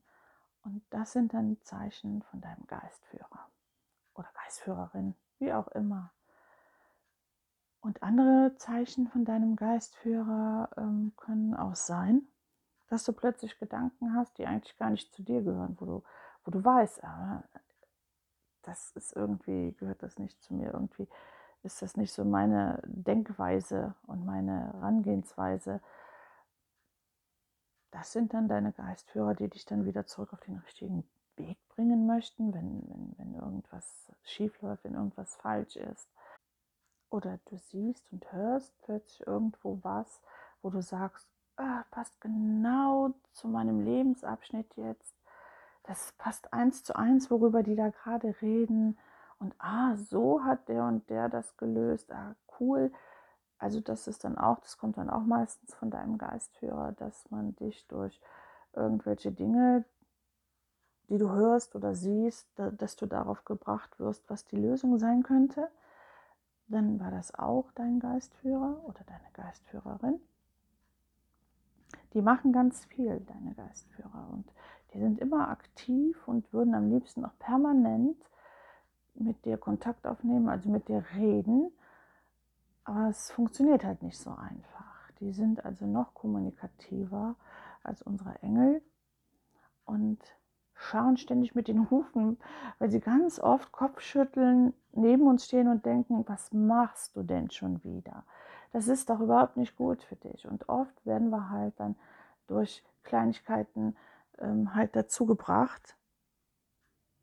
Und 0.63 0.83
das 0.91 1.13
sind 1.13 1.33
dann 1.35 1.59
Zeichen 1.63 2.23
von 2.23 2.41
deinem 2.41 2.67
Geistführer 2.67 3.49
oder 4.15 4.29
Geistführerin, 4.35 5.15
wie 5.39 5.53
auch 5.53 5.69
immer. 5.69 6.13
Und 7.81 8.03
andere 8.03 8.57
Zeichen 8.57 9.07
von 9.07 9.25
deinem 9.25 9.55
Geistführer 9.55 10.71
ähm, 10.77 11.13
können 11.17 11.55
auch 11.55 11.77
sein, 11.77 12.23
dass 12.89 13.05
du 13.05 13.13
plötzlich 13.13 13.59
Gedanken 13.59 14.15
hast, 14.15 14.39
die 14.39 14.47
eigentlich 14.47 14.77
gar 14.77 14.91
nicht 14.91 15.15
zu 15.15 15.23
dir 15.23 15.43
gehören, 15.43 15.77
wo 15.79 15.85
du, 15.85 16.03
wo 16.45 16.51
du 16.51 16.65
weißt, 16.65 17.05
ah, 17.05 17.45
das 18.63 18.91
ist 18.97 19.15
irgendwie, 19.15 19.73
gehört 19.79 20.03
das 20.03 20.19
nicht 20.19 20.43
zu 20.43 20.55
mir, 20.55 20.73
irgendwie 20.73 21.07
ist 21.63 21.83
das 21.83 21.97
nicht 21.97 22.13
so 22.13 22.25
meine 22.25 22.83
Denkweise 22.87 23.95
und 24.07 24.25
meine 24.25 24.73
Herangehensweise. 24.73 25.81
Das 27.97 28.13
sind 28.13 28.35
dann 28.35 28.47
deine 28.47 28.73
Geistführer, 28.73 29.35
die 29.35 29.49
dich 29.49 29.65
dann 29.65 29.87
wieder 29.87 30.05
zurück 30.05 30.35
auf 30.35 30.41
den 30.41 30.59
richtigen 30.59 31.03
Weg 31.37 31.57
bringen 31.71 32.07
möchten, 32.07 32.53
wenn, 32.53 32.83
wenn, 32.89 33.15
wenn 33.17 33.35
irgendwas 33.35 34.13
schief 34.23 34.61
läuft, 34.61 34.85
wenn 34.85 34.93
irgendwas 34.93 35.35
falsch 35.37 35.77
ist 35.77 36.07
oder 37.09 37.39
du 37.47 37.57
siehst 37.57 38.05
und 38.13 38.31
hörst 38.33 38.71
plötzlich 38.83 39.27
irgendwo 39.27 39.79
was, 39.83 40.21
wo 40.61 40.69
du 40.69 40.83
sagst, 40.83 41.27
ah, 41.57 41.85
passt 41.91 42.21
genau 42.21 43.15
zu 43.33 43.49
meinem 43.49 43.81
Lebensabschnitt 43.81 44.77
jetzt. 44.77 45.15
Das 45.85 46.13
passt 46.19 46.53
eins 46.53 46.85
zu 46.85 46.97
eins, 46.97 47.31
worüber 47.31 47.63
die 47.63 47.77
da 47.77 47.89
gerade 47.89 48.35
reden. 48.43 48.99
Und 49.39 49.55
ah, 49.59 49.97
so 49.97 50.45
hat 50.45 50.69
der 50.69 50.85
und 50.85 51.09
der 51.09 51.31
das 51.31 51.57
gelöst. 51.57 52.13
Ah, 52.13 52.35
cool. 52.61 52.93
Also 53.59 53.81
das 53.81 54.07
ist 54.07 54.25
dann 54.25 54.37
auch, 54.37 54.61
das 54.61 54.79
kommt 54.79 54.99
dann 54.99 55.11
auch 55.11 55.25
meistens 55.25 55.75
von 55.75 55.91
deinem 55.91 56.19
Geistführer, 56.19 56.93
dass 56.93 57.31
man 57.31 57.57
dich 57.57 57.87
durch 57.89 58.21
irgendwelche 58.75 59.33
Dinge, 59.33 59.85
die 61.09 61.19
du 61.19 61.31
hörst 61.31 61.75
oder 61.75 61.95
siehst, 61.95 62.49
dass 62.57 62.97
du 62.97 63.07
darauf 63.07 63.45
gebracht 63.45 63.99
wirst, 63.99 64.29
was 64.29 64.45
die 64.45 64.57
Lösung 64.57 64.99
sein 64.99 65.23
könnte 65.23 65.69
dann 66.69 66.99
war 66.99 67.11
das 67.11 67.35
auch 67.35 67.71
dein 67.75 68.01
Geistführer 68.01 68.81
oder 68.85 69.01
deine 69.07 69.31
Geistführerin. 69.33 70.21
Die 72.13 72.23
machen 72.23 72.53
ganz 72.53 72.85
viel, 72.87 73.21
deine 73.21 73.55
Geistführer. 73.55 74.29
Und 74.33 74.47
die 74.93 74.99
sind 74.99 75.21
immer 75.21 75.49
aktiv 75.51 76.17
und 76.27 76.53
würden 76.53 76.75
am 76.75 76.91
liebsten 76.91 77.25
auch 77.25 77.39
permanent 77.39 78.17
mit 79.15 79.45
dir 79.45 79.59
Kontakt 79.59 80.07
aufnehmen, 80.07 80.49
also 80.49 80.69
mit 80.69 80.89
dir 80.89 81.05
reden. 81.15 81.71
Aber 82.87 83.09
es 83.09 83.33
funktioniert 83.33 83.83
halt 83.85 84.03
nicht 84.03 84.17
so 84.17 84.31
einfach. 84.31 85.11
Die 85.19 85.33
sind 85.33 85.65
also 85.65 85.87
noch 85.87 86.15
kommunikativer 86.15 87.35
als 87.83 88.01
unsere 88.01 88.41
Engel. 88.43 88.81
Und 89.85 90.21
scharen 90.75 91.17
ständig 91.17 91.57
mit 91.57 91.67
den 91.67 91.91
Hufen, 91.91 92.39
weil 92.79 92.91
sie 92.91 93.01
ganz 93.01 93.41
oft 93.41 93.73
Kopfschütteln, 93.73 94.73
neben 94.93 95.27
uns 95.27 95.47
stehen 95.47 95.69
und 95.69 95.85
denken, 95.85 96.25
was 96.29 96.53
machst 96.53 97.17
du 97.17 97.23
denn 97.25 97.51
schon 97.51 97.83
wieder? 97.83 98.25
Das 98.73 98.87
ist 98.87 99.11
doch 99.11 99.21
überhaupt 99.21 99.57
nicht 99.57 99.77
gut 99.77 100.03
für 100.05 100.17
dich. 100.17 100.47
Und 100.47 100.69
oft 100.69 101.05
werden 101.05 101.31
wir 101.31 101.51
halt 101.51 101.75
dann 101.79 101.97
durch 102.47 102.85
Kleinigkeiten 103.03 103.97
ähm, 104.39 104.75
halt 104.75 104.95
dazu 104.95 105.27
gebracht, 105.27 105.97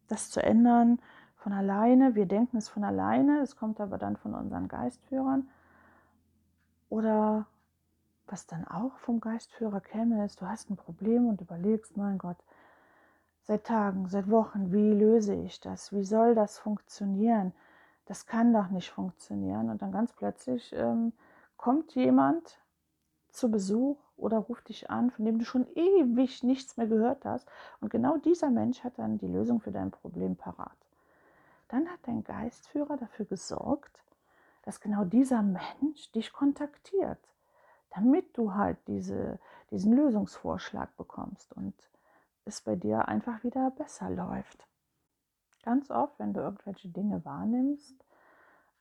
das 0.10 0.30
zu 0.30 0.44
ändern 0.44 1.00
von 1.44 1.54
alleine. 1.54 2.16
Wir 2.16 2.26
denken 2.26 2.58
es 2.58 2.70
von 2.70 2.84
alleine, 2.86 3.42
es 3.42 3.58
kommt 3.58 3.82
aber 3.82 3.98
dann 3.98 4.16
von 4.16 4.34
unseren 4.34 4.70
Geistführern. 4.70 5.50
Oder 6.90 7.46
was 8.28 8.48
dann 8.48 8.66
auch 8.66 8.98
vom 9.00 9.20
Geistführer 9.20 9.82
käme, 9.82 10.24
ist, 10.24 10.40
du 10.42 10.48
hast 10.48 10.70
ein 10.70 10.78
Problem 10.78 11.28
und 11.28 11.42
überlegst, 11.42 11.98
mein 11.98 12.18
Gott, 12.18 12.38
seit 13.42 13.66
Tagen, 13.66 14.08
seit 14.08 14.30
Wochen, 14.30 14.72
wie 14.72 14.94
löse 14.94 15.36
ich 15.36 15.60
das? 15.60 15.92
Wie 15.92 16.06
soll 16.06 16.34
das 16.34 16.58
funktionieren? 16.58 17.54
Das 18.06 18.26
kann 18.26 18.54
doch 18.54 18.70
nicht 18.70 18.90
funktionieren. 18.90 19.70
Und 19.70 19.82
dann 19.82 19.92
ganz 19.92 20.14
plötzlich 20.14 20.74
ähm, 20.74 21.12
kommt 21.58 21.94
jemand 21.96 22.58
zu 23.32 23.52
Besuch 23.52 23.98
oder 24.16 24.38
ruft 24.38 24.70
dich 24.70 24.90
an, 24.90 25.12
von 25.12 25.26
dem 25.26 25.40
du 25.40 25.46
schon 25.46 25.68
ewig 25.76 26.44
nichts 26.44 26.78
mehr 26.78 26.88
gehört 26.88 27.26
hast. 27.26 27.50
Und 27.82 27.90
genau 27.90 28.18
dieser 28.18 28.50
Mensch 28.50 28.84
hat 28.84 28.98
dann 28.98 29.18
die 29.18 29.28
Lösung 29.28 29.60
für 29.60 29.72
dein 29.72 29.92
Problem 29.92 30.38
parat. 30.38 30.83
Dann 31.74 31.90
hat 31.90 32.02
dein 32.04 32.24
Geistführer 32.24 32.98
dafür 32.98 33.26
gesorgt, 33.26 34.04
dass 34.62 34.80
genau 34.80 35.06
dieser 35.06 35.42
Mensch 35.42 36.12
dich 36.12 36.32
kontaktiert, 36.32 37.18
damit 37.90 38.38
du 38.38 38.54
halt 38.54 38.78
diese, 38.86 39.40
diesen 39.72 39.94
Lösungsvorschlag 39.94 40.96
bekommst. 40.98 41.52
Und 41.54 41.74
es 42.46 42.62
bei 42.62 42.76
dir 42.76 43.08
einfach 43.08 43.44
wieder 43.44 43.72
besser 43.72 44.12
läuft. 44.12 44.68
Ganz 45.64 45.90
oft, 45.90 46.20
wenn 46.20 46.34
du 46.34 46.42
irgendwelche 46.42 46.90
Dinge 46.90 47.26
wahrnimmst, 47.26 48.06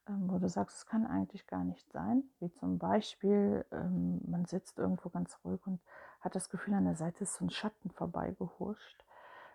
ähm, 0.06 0.30
wo 0.30 0.38
du 0.38 0.50
sagst, 0.50 0.76
es 0.76 0.86
kann 0.86 1.06
eigentlich 1.06 1.46
gar 1.46 1.64
nicht 1.64 1.90
sein, 1.92 2.24
wie 2.40 2.52
zum 2.52 2.76
Beispiel, 2.76 3.64
ähm, 3.72 4.20
man 4.26 4.44
sitzt 4.44 4.78
irgendwo 4.78 5.08
ganz 5.08 5.38
ruhig 5.46 5.66
und 5.66 5.80
hat 6.20 6.34
das 6.34 6.50
Gefühl, 6.50 6.74
an 6.74 6.84
der 6.84 6.96
Seite 6.96 7.24
ist 7.24 7.36
so 7.36 7.46
ein 7.46 7.50
Schatten 7.50 7.88
vorbeigehuscht, 7.88 9.01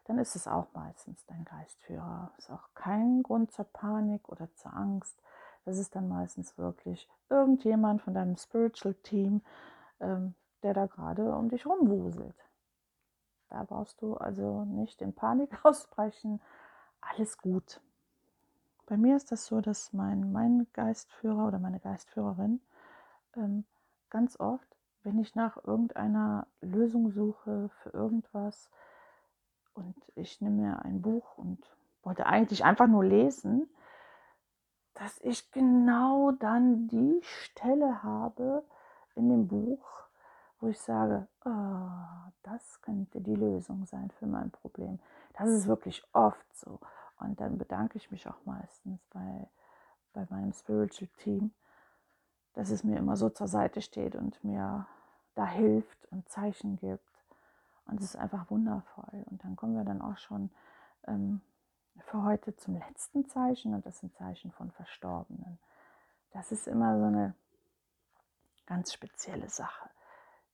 dann 0.07 0.19
ist 0.19 0.35
es 0.37 0.47
auch 0.47 0.67
meistens 0.73 1.25
dein 1.25 1.43
Geistführer. 1.43 2.31
Ist 2.37 2.49
auch 2.49 2.69
kein 2.75 3.23
Grund 3.23 3.51
zur 3.51 3.65
Panik 3.65 4.29
oder 4.29 4.49
zur 4.53 4.73
Angst. 4.73 5.21
Das 5.65 5.77
ist 5.77 5.95
dann 5.95 6.07
meistens 6.07 6.57
wirklich 6.57 7.09
irgendjemand 7.29 8.01
von 8.01 8.13
deinem 8.13 8.37
Spiritual 8.37 8.93
Team, 9.03 9.41
ähm, 9.99 10.33
der 10.63 10.73
da 10.73 10.85
gerade 10.85 11.35
um 11.35 11.49
dich 11.49 11.65
rumwuselt. 11.65 12.35
Da 13.49 13.63
brauchst 13.63 14.01
du 14.01 14.15
also 14.15 14.63
nicht 14.63 15.01
in 15.01 15.13
Panik 15.13 15.59
ausbrechen. 15.65 16.41
Alles 17.01 17.37
gut. 17.37 17.81
Bei 18.85 18.95
mir 18.95 19.17
ist 19.17 19.33
das 19.33 19.45
so, 19.45 19.59
dass 19.59 19.91
mein, 19.91 20.31
mein 20.31 20.67
Geistführer 20.71 21.49
oder 21.49 21.59
meine 21.59 21.81
Geistführerin 21.81 22.61
ähm, 23.35 23.65
ganz 24.09 24.39
oft, 24.39 24.67
wenn 25.03 25.19
ich 25.19 25.35
nach 25.35 25.57
irgendeiner 25.65 26.47
Lösung 26.61 27.11
suche 27.11 27.69
für 27.83 27.89
irgendwas 27.89 28.69
und 29.77 29.95
ich 30.15 30.41
nehme 30.41 30.61
mir 30.61 30.85
ein 30.85 31.01
Buch 31.01 31.37
und 31.37 31.59
wollte 32.03 32.25
eigentlich 32.25 32.65
einfach 32.65 32.87
nur 32.87 33.03
lesen, 33.03 33.69
dass 34.93 35.19
ich 35.21 35.51
genau 35.51 36.31
dann 36.31 36.87
die 36.87 37.19
Stelle 37.21 38.01
habe 38.01 38.63
in 39.15 39.29
dem 39.29 39.47
Buch, 39.47 39.87
wo 40.59 40.67
ich 40.67 40.79
sage, 40.79 41.27
oh, 41.45 42.31
das 42.41 42.81
könnte 42.81 43.21
die 43.21 43.35
Lösung 43.35 43.85
sein 43.85 44.09
für 44.11 44.25
mein 44.25 44.49
Problem. 44.49 44.99
Das 45.37 45.49
ist 45.49 45.67
wirklich 45.67 46.03
oft 46.13 46.55
so. 46.55 46.79
Und 47.19 47.39
dann 47.39 47.57
bedanke 47.57 47.97
ich 47.97 48.11
mich 48.11 48.27
auch 48.27 48.37
meistens 48.45 48.99
bei, 49.11 49.47
bei 50.13 50.25
meinem 50.29 50.53
Spiritual 50.53 51.09
Team, 51.17 51.51
dass 52.53 52.71
es 52.71 52.83
mir 52.83 52.97
immer 52.97 53.15
so 53.15 53.29
zur 53.29 53.47
Seite 53.47 53.81
steht 53.81 54.15
und 54.15 54.43
mir 54.43 54.87
da 55.35 55.45
hilft 55.45 56.11
und 56.11 56.27
Zeichen 56.29 56.77
gibt. 56.77 57.06
Und 57.87 57.99
es 57.99 58.05
ist 58.07 58.15
einfach 58.15 58.49
wundervoll. 58.49 59.23
Und 59.25 59.43
dann 59.43 59.55
kommen 59.55 59.75
wir 59.75 59.83
dann 59.83 60.01
auch 60.01 60.17
schon 60.17 60.49
ähm, 61.07 61.41
für 61.99 62.23
heute 62.23 62.55
zum 62.55 62.75
letzten 62.75 63.27
Zeichen 63.27 63.73
und 63.73 63.85
das 63.85 63.99
sind 63.99 64.13
Zeichen 64.15 64.51
von 64.51 64.71
Verstorbenen. 64.71 65.57
Das 66.31 66.51
ist 66.51 66.67
immer 66.67 66.97
so 66.99 67.05
eine 67.05 67.33
ganz 68.65 68.93
spezielle 68.93 69.49
Sache. 69.49 69.89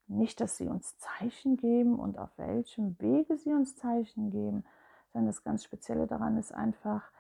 Nicht, 0.07 0.41
dass 0.41 0.57
sie 0.57 0.67
uns 0.67 0.97
Zeichen 0.97 1.57
geben 1.57 1.99
und 1.99 2.17
auf 2.17 2.37
welchem 2.37 2.99
Wege 2.99 3.37
sie 3.37 3.53
uns 3.53 3.75
Zeichen 3.75 4.29
geben, 4.29 4.63
sondern 5.11 5.27
das 5.27 5.43
ganz 5.43 5.63
Spezielle 5.63 6.07
daran 6.07 6.37
ist 6.37 6.53
einfach, 6.53 7.11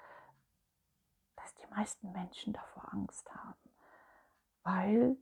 dass 1.35 1.53
die 1.55 1.67
meisten 1.67 2.11
Menschen 2.11 2.53
davor 2.53 2.93
Angst 2.93 3.33
haben. 3.33 3.69
Weil 4.63 5.17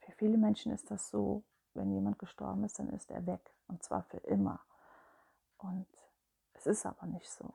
für 0.00 0.12
viele 0.12 0.38
Menschen 0.38 0.72
ist 0.72 0.90
das 0.90 1.10
so, 1.10 1.42
wenn 1.74 1.90
jemand 1.90 2.18
gestorben 2.18 2.64
ist, 2.64 2.78
dann 2.78 2.90
ist 2.90 3.10
er 3.10 3.26
weg 3.26 3.54
und 3.70 3.82
zwar 3.82 4.02
für 4.02 4.18
immer. 4.18 4.60
Und 5.58 5.86
es 6.54 6.66
ist 6.66 6.84
aber 6.84 7.06
nicht 7.06 7.30
so. 7.30 7.54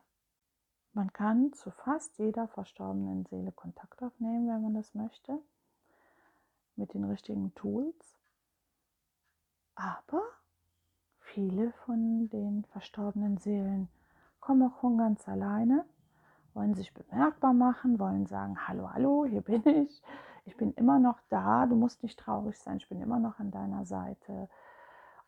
Man 0.92 1.12
kann 1.12 1.52
zu 1.52 1.70
fast 1.70 2.18
jeder 2.18 2.48
verstorbenen 2.48 3.26
Seele 3.26 3.52
Kontakt 3.52 4.02
aufnehmen, 4.02 4.48
wenn 4.48 4.62
man 4.62 4.74
das 4.74 4.94
möchte, 4.94 5.38
mit 6.74 6.94
den 6.94 7.04
richtigen 7.04 7.54
Tools. 7.54 8.18
Aber 9.74 10.22
viele 11.20 11.72
von 11.84 12.30
den 12.30 12.64
verstorbenen 12.64 13.36
Seelen 13.36 13.88
kommen 14.40 14.62
auch 14.70 14.78
von 14.80 14.96
ganz 14.96 15.28
alleine, 15.28 15.84
wollen 16.54 16.74
sich 16.74 16.94
bemerkbar 16.94 17.52
machen, 17.52 17.98
wollen 17.98 18.26
sagen, 18.26 18.66
hallo, 18.66 18.90
hallo, 18.92 19.26
hier 19.26 19.42
bin 19.42 19.66
ich, 19.66 20.02
ich 20.46 20.56
bin 20.56 20.72
immer 20.74 20.98
noch 20.98 21.20
da, 21.28 21.66
du 21.66 21.74
musst 21.76 22.02
nicht 22.02 22.18
traurig 22.18 22.58
sein, 22.58 22.78
ich 22.78 22.88
bin 22.88 23.02
immer 23.02 23.18
noch 23.18 23.38
an 23.38 23.50
deiner 23.50 23.84
Seite. 23.84 24.48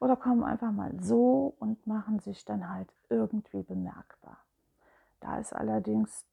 Oder 0.00 0.16
kommen 0.16 0.44
einfach 0.44 0.70
mal 0.70 0.92
so 1.00 1.54
und 1.58 1.86
machen 1.86 2.20
sich 2.20 2.44
dann 2.44 2.68
halt 2.68 2.88
irgendwie 3.08 3.62
bemerkbar. 3.62 4.38
Da 5.20 5.38
ist 5.38 5.52
allerdings 5.52 6.24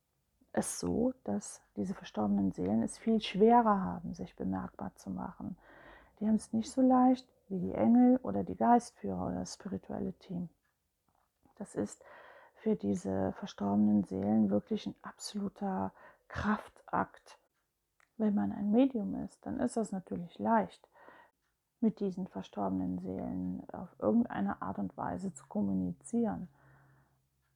es 0.54 0.80
so, 0.80 1.14
dass 1.24 1.62
diese 1.76 1.94
verstorbenen 1.94 2.52
Seelen 2.52 2.84
es 2.84 2.98
viel 2.98 3.22
schwerer 3.22 3.82
haben, 3.82 4.14
sich 4.14 4.36
bemerkbar 4.36 4.92
zu 4.96 5.10
machen. 5.10 5.58
Die 6.20 6.28
haben 6.28 6.36
es 6.36 6.54
nicht 6.54 6.72
so 6.72 6.82
leicht 6.82 7.28
wie 7.50 7.60
die 7.60 7.74
Engel 7.74 8.18
oder 8.24 8.44
die 8.44 8.56
Geistführer 8.56 9.28
oder 9.28 9.40
das 9.40 9.56
spirituelle 9.56 10.14
Team. 10.14 10.50
Das 11.58 11.76
ist 11.76 12.04
für 12.56 12.76
diese 12.76 13.34
verstorbenen 13.34 14.04
Seelen 14.04 14.50
wirklich 14.50 14.86
ein 14.86 14.96
absoluter 15.02 15.92
Kraftakt. 16.28 17.38
Wenn 18.18 18.34
man 18.34 18.52
ein 18.52 18.72
Medium 18.72 19.16
ist, 19.26 19.46
dann 19.46 19.60
ist 19.60 19.78
das 19.78 19.92
natürlich 19.92 20.40
leicht, 20.40 20.88
mit 21.82 22.00
diesen 22.00 22.28
verstorbenen 22.28 23.00
Seelen 23.00 23.64
auf 23.72 23.90
irgendeine 24.00 24.62
Art 24.62 24.80
und 24.80 24.96
Weise 24.98 25.34
zu 25.34 25.46
kommunizieren. 25.48 26.48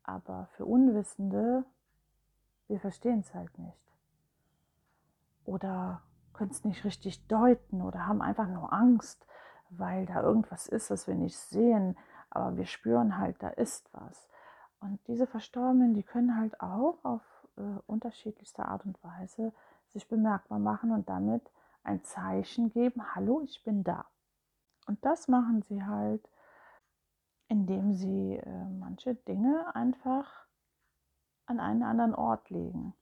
Aber 0.03 0.47
für 0.57 0.65
Unwissende, 0.65 1.63
wir 2.67 2.79
verstehen 2.79 3.19
es 3.19 3.33
halt 3.33 3.57
nicht. 3.57 3.77
Oder 5.45 6.01
können 6.33 6.51
es 6.51 6.63
nicht 6.63 6.83
richtig 6.85 7.27
deuten 7.27 7.81
oder 7.81 8.07
haben 8.07 8.21
einfach 8.21 8.47
nur 8.47 8.71
Angst, 8.71 9.25
weil 9.69 10.05
da 10.05 10.21
irgendwas 10.21 10.67
ist, 10.67 10.89
was 10.89 11.07
wir 11.07 11.15
nicht 11.15 11.37
sehen, 11.37 11.97
aber 12.29 12.57
wir 12.57 12.65
spüren 12.65 13.17
halt, 13.17 13.41
da 13.41 13.49
ist 13.49 13.89
was. 13.93 14.29
Und 14.79 14.99
diese 15.07 15.27
Verstorbenen, 15.27 15.93
die 15.93 16.03
können 16.03 16.37
halt 16.37 16.61
auch 16.61 17.03
auf 17.03 17.21
äh, 17.57 17.61
unterschiedlichste 17.87 18.65
Art 18.65 18.85
und 18.85 19.03
Weise 19.03 19.51
sich 19.87 20.07
bemerkbar 20.07 20.59
machen 20.59 20.91
und 20.91 21.09
damit 21.09 21.41
ein 21.89 22.03
Zeichen 22.03 22.71
geben, 22.71 23.15
hallo, 23.15 23.41
ich 23.41 23.63
bin 23.63 23.83
da. 23.83 24.05
Und 24.87 25.03
das 25.03 25.27
machen 25.27 25.61
sie 25.61 25.83
halt 25.83 26.27
indem 27.49 27.95
sie 27.95 28.37
äh, 28.37 28.65
manche 28.79 29.15
Dinge 29.15 29.75
einfach 29.75 30.45
an 31.47 31.59
einen 31.59 31.83
anderen 31.83 32.13
Ort 32.13 32.49
legen. 32.51 32.93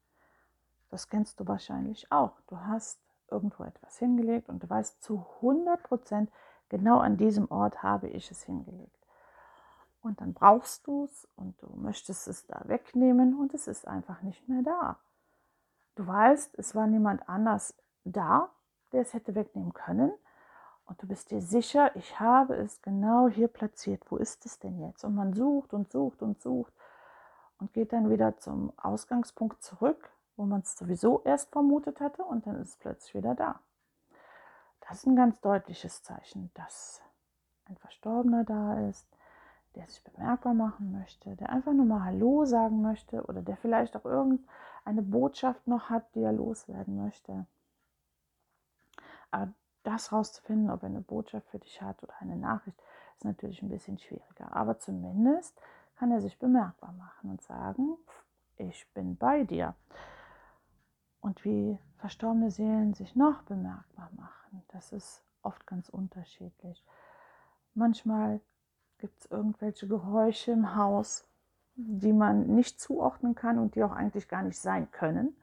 Das 0.89 1.09
kennst 1.09 1.39
du 1.39 1.47
wahrscheinlich 1.47 2.11
auch. 2.11 2.39
Du 2.47 2.57
hast 2.61 2.99
irgendwo 3.29 3.65
etwas 3.65 3.99
hingelegt 3.99 4.47
und 4.47 4.63
du 4.63 4.69
weißt 4.69 5.03
zu 5.03 5.25
100 5.41 5.83
Prozent, 5.83 6.31
genau 6.69 6.99
an 6.99 7.17
diesem 7.17 7.51
Ort 7.51 7.83
habe 7.83 8.07
ich 8.07 8.31
es 8.31 8.43
hingelegt. 8.43 8.95
Und 9.99 10.21
dann 10.21 10.33
brauchst 10.33 10.87
du 10.87 11.03
es 11.03 11.27
und 11.35 11.61
du 11.61 11.67
möchtest 11.75 12.29
es 12.29 12.47
da 12.47 12.61
wegnehmen 12.67 13.37
und 13.37 13.53
es 13.53 13.67
ist 13.67 13.85
einfach 13.85 14.21
nicht 14.21 14.47
mehr 14.47 14.63
da. 14.63 14.97
Du 15.95 16.07
weißt, 16.07 16.57
es 16.57 16.73
war 16.73 16.87
niemand 16.87 17.27
anders 17.27 17.75
da, 18.05 18.49
der 18.91 19.01
es 19.01 19.13
hätte 19.13 19.35
wegnehmen 19.35 19.73
können, 19.73 20.11
und 20.87 21.01
du 21.01 21.07
bist 21.07 21.31
dir 21.31 21.41
sicher, 21.41 21.93
ich 21.95 22.19
habe 22.19 22.55
es 22.55 22.81
genau 22.81 23.27
hier 23.27 23.49
platziert. 23.49 24.01
Wo 24.09 24.15
ist 24.15 24.45
es 24.45 24.57
denn 24.57 24.79
jetzt? 24.79 25.03
Und 25.03 25.15
man 25.15 25.33
sucht 25.33 25.73
und 25.73 25.91
sucht 25.91 26.21
und 26.21 26.41
sucht 26.41 26.71
und 27.59 27.73
geht 27.73 27.91
dann 27.91 28.09
wieder 28.09 28.37
zum 28.37 28.71
Ausgangspunkt 28.77 29.61
zurück, 29.61 30.09
wo 30.37 30.45
man 30.45 30.61
es 30.61 30.77
sowieso 30.77 31.21
erst 31.25 31.51
vermutet 31.51 31.99
hatte 31.99 32.23
und 32.23 32.47
dann 32.47 32.55
ist 32.61 32.69
es 32.69 32.77
plötzlich 32.77 33.15
wieder 33.15 33.35
da. 33.35 33.59
Das 34.81 34.99
ist 34.99 35.07
ein 35.07 35.17
ganz 35.17 35.37
deutliches 35.41 36.03
Zeichen, 36.03 36.51
dass 36.53 37.01
ein 37.65 37.75
Verstorbener 37.75 38.45
da 38.45 38.87
ist, 38.87 39.09
der 39.75 39.85
sich 39.87 40.01
bemerkbar 40.05 40.53
machen 40.53 40.93
möchte, 40.93 41.35
der 41.35 41.49
einfach 41.49 41.73
nur 41.73 41.85
mal 41.85 42.05
Hallo 42.05 42.45
sagen 42.45 42.81
möchte 42.81 43.25
oder 43.25 43.41
der 43.41 43.57
vielleicht 43.57 43.97
auch 43.97 44.05
irgendeine 44.05 45.01
Botschaft 45.01 45.67
noch 45.67 45.89
hat, 45.89 46.15
die 46.15 46.21
er 46.21 46.31
loswerden 46.31 47.03
möchte. 47.03 47.45
Aber 49.31 49.53
das 49.83 50.11
rauszufinden, 50.11 50.69
ob 50.69 50.83
er 50.83 50.89
eine 50.89 51.01
Botschaft 51.01 51.47
für 51.49 51.59
dich 51.59 51.81
hat 51.81 52.01
oder 52.03 52.13
eine 52.19 52.35
Nachricht, 52.35 52.77
ist 53.15 53.25
natürlich 53.25 53.61
ein 53.61 53.69
bisschen 53.69 53.97
schwieriger. 53.97 54.53
Aber 54.55 54.79
zumindest 54.79 55.59
kann 55.95 56.11
er 56.11 56.21
sich 56.21 56.37
bemerkbar 56.37 56.93
machen 56.93 57.31
und 57.31 57.41
sagen, 57.41 57.97
ich 58.57 58.87
bin 58.93 59.17
bei 59.17 59.43
dir. 59.43 59.75
Und 61.21 61.43
wie 61.43 61.79
verstorbene 61.97 62.51
Seelen 62.51 62.93
sich 62.93 63.15
noch 63.15 63.41
bemerkbar 63.43 64.09
machen, 64.15 64.63
das 64.69 64.91
ist 64.91 65.23
oft 65.41 65.65
ganz 65.65 65.89
unterschiedlich. 65.89 66.83
Manchmal 67.73 68.39
gibt 68.99 69.19
es 69.19 69.25
irgendwelche 69.31 69.87
Geräusche 69.87 70.51
im 70.51 70.75
Haus, 70.75 71.27
die 71.75 72.13
man 72.13 72.47
nicht 72.55 72.79
zuordnen 72.79 73.35
kann 73.35 73.59
und 73.59 73.75
die 73.75 73.83
auch 73.83 73.91
eigentlich 73.91 74.27
gar 74.27 74.43
nicht 74.43 74.59
sein 74.59 74.91
können. 74.91 75.35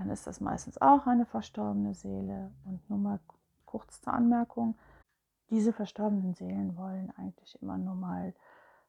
Dann 0.00 0.08
ist 0.08 0.26
das 0.26 0.40
meistens 0.40 0.80
auch 0.80 1.06
eine 1.06 1.26
verstorbene 1.26 1.92
Seele. 1.92 2.50
Und 2.64 2.88
nur 2.88 2.98
mal 2.98 3.20
kurz 3.66 4.00
zur 4.00 4.14
Anmerkung, 4.14 4.78
diese 5.50 5.74
verstorbenen 5.74 6.32
Seelen 6.32 6.74
wollen 6.78 7.12
eigentlich 7.18 7.60
immer 7.60 7.76
nur 7.76 7.96
mal 7.96 8.32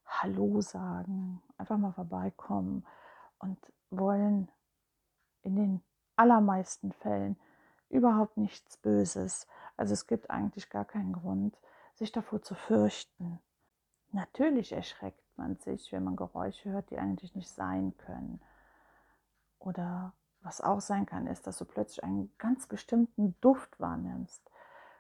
Hallo 0.06 0.62
sagen, 0.62 1.44
einfach 1.58 1.78
mal 1.78 1.92
vorbeikommen 1.92 2.86
und 3.40 3.60
wollen 3.90 4.50
in 5.42 5.58
den 5.58 5.82
allermeisten 6.16 6.94
Fällen 6.94 7.38
überhaupt 7.90 8.38
nichts 8.38 8.78
Böses. 8.78 9.48
Also 9.76 9.92
es 9.92 10.08
gibt 10.08 10.30
eigentlich 10.30 10.70
gar 10.70 10.86
keinen 10.86 11.12
Grund, 11.12 11.58
sich 11.96 12.14
davor 12.14 12.42
zu 12.42 12.56
fürchten. 12.56 13.42
Natürlich 14.14 14.72
erschreckt 14.72 15.26
man 15.36 15.58
sich, 15.58 15.92
wenn 15.92 16.06
man 16.06 16.16
Geräusche 16.16 16.72
hört, 16.72 16.90
die 16.90 17.00
eigentlich 17.00 17.36
nicht 17.36 17.50
sein 17.50 17.98
können. 17.98 18.42
Oder 19.60 20.14
was 20.44 20.62
auch 20.62 20.82
sein 20.82 21.06
kann, 21.06 21.28
ist, 21.28 21.48
dass 21.48 21.58
du 21.58 21.66
plötzlich 21.66 22.04
einen 22.04 22.32
ganz 22.38 22.68
bestimmten 22.68 23.36
Duft 23.42 23.80
wahrnimmst. 23.80 24.42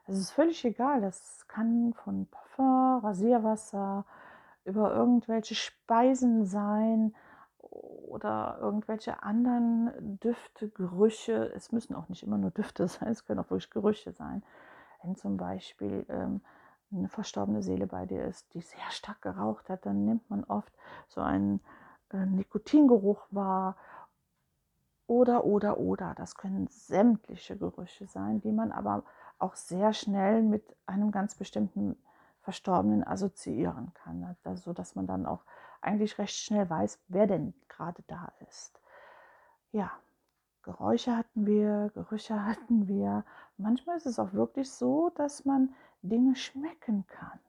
Es 0.07 0.17
ist 0.17 0.31
völlig 0.31 0.63
egal. 0.65 1.01
Das 1.01 1.47
kann 1.47 1.93
von 1.93 2.27
Parfum, 2.27 2.99
Rasierwasser 3.03 4.05
über 4.65 4.93
irgendwelche 4.93 5.55
Speisen 5.55 6.45
sein 6.45 7.15
oder 7.61 8.57
irgendwelche 8.59 9.23
anderen 9.23 10.19
Düfte, 10.19 10.69
Gerüche. 10.69 11.51
Es 11.55 11.71
müssen 11.71 11.95
auch 11.95 12.09
nicht 12.09 12.23
immer 12.23 12.37
nur 12.37 12.51
Düfte 12.51 12.87
sein, 12.87 13.09
es 13.09 13.25
können 13.25 13.39
auch 13.39 13.49
wirklich 13.49 13.69
Gerüche 13.69 14.11
sein. 14.11 14.43
Wenn 15.01 15.15
zum 15.15 15.37
Beispiel 15.37 16.05
ähm, 16.09 16.41
eine 16.91 17.09
verstorbene 17.09 17.63
Seele 17.63 17.87
bei 17.87 18.05
dir 18.05 18.25
ist, 18.25 18.53
die 18.53 18.61
sehr 18.61 18.89
stark 18.89 19.21
geraucht 19.21 19.69
hat, 19.69 19.85
dann 19.85 20.05
nimmt 20.05 20.29
man 20.29 20.43
oft 20.43 20.73
so 21.07 21.21
einen 21.21 21.61
äh, 22.11 22.25
Nikotingeruch 22.25 23.25
wahr. 23.31 23.77
Oder, 25.11 25.43
oder, 25.43 25.77
oder. 25.77 26.13
Das 26.15 26.35
können 26.35 26.67
sämtliche 26.67 27.57
Gerüche 27.57 28.07
sein, 28.07 28.39
die 28.39 28.53
man 28.53 28.71
aber 28.71 29.03
auch 29.39 29.55
sehr 29.55 29.91
schnell 29.91 30.41
mit 30.41 30.63
einem 30.85 31.11
ganz 31.11 31.35
bestimmten 31.35 31.97
Verstorbenen 32.43 33.05
assoziieren 33.05 33.93
kann, 33.93 34.37
also, 34.45 34.61
so 34.61 34.73
dass 34.73 34.95
man 34.95 35.07
dann 35.07 35.25
auch 35.25 35.43
eigentlich 35.81 36.17
recht 36.17 36.37
schnell 36.37 36.69
weiß, 36.69 36.97
wer 37.09 37.27
denn 37.27 37.53
gerade 37.67 38.01
da 38.07 38.31
ist. 38.49 38.79
Ja, 39.73 39.91
Geräusche 40.63 41.17
hatten 41.17 41.45
wir, 41.45 41.91
Gerüche 41.93 42.45
hatten 42.45 42.87
wir. 42.87 43.25
Manchmal 43.57 43.97
ist 43.97 44.05
es 44.05 44.17
auch 44.17 44.31
wirklich 44.31 44.71
so, 44.71 45.09
dass 45.15 45.43
man 45.43 45.75
Dinge 46.01 46.37
schmecken 46.37 47.05
kann. 47.07 47.39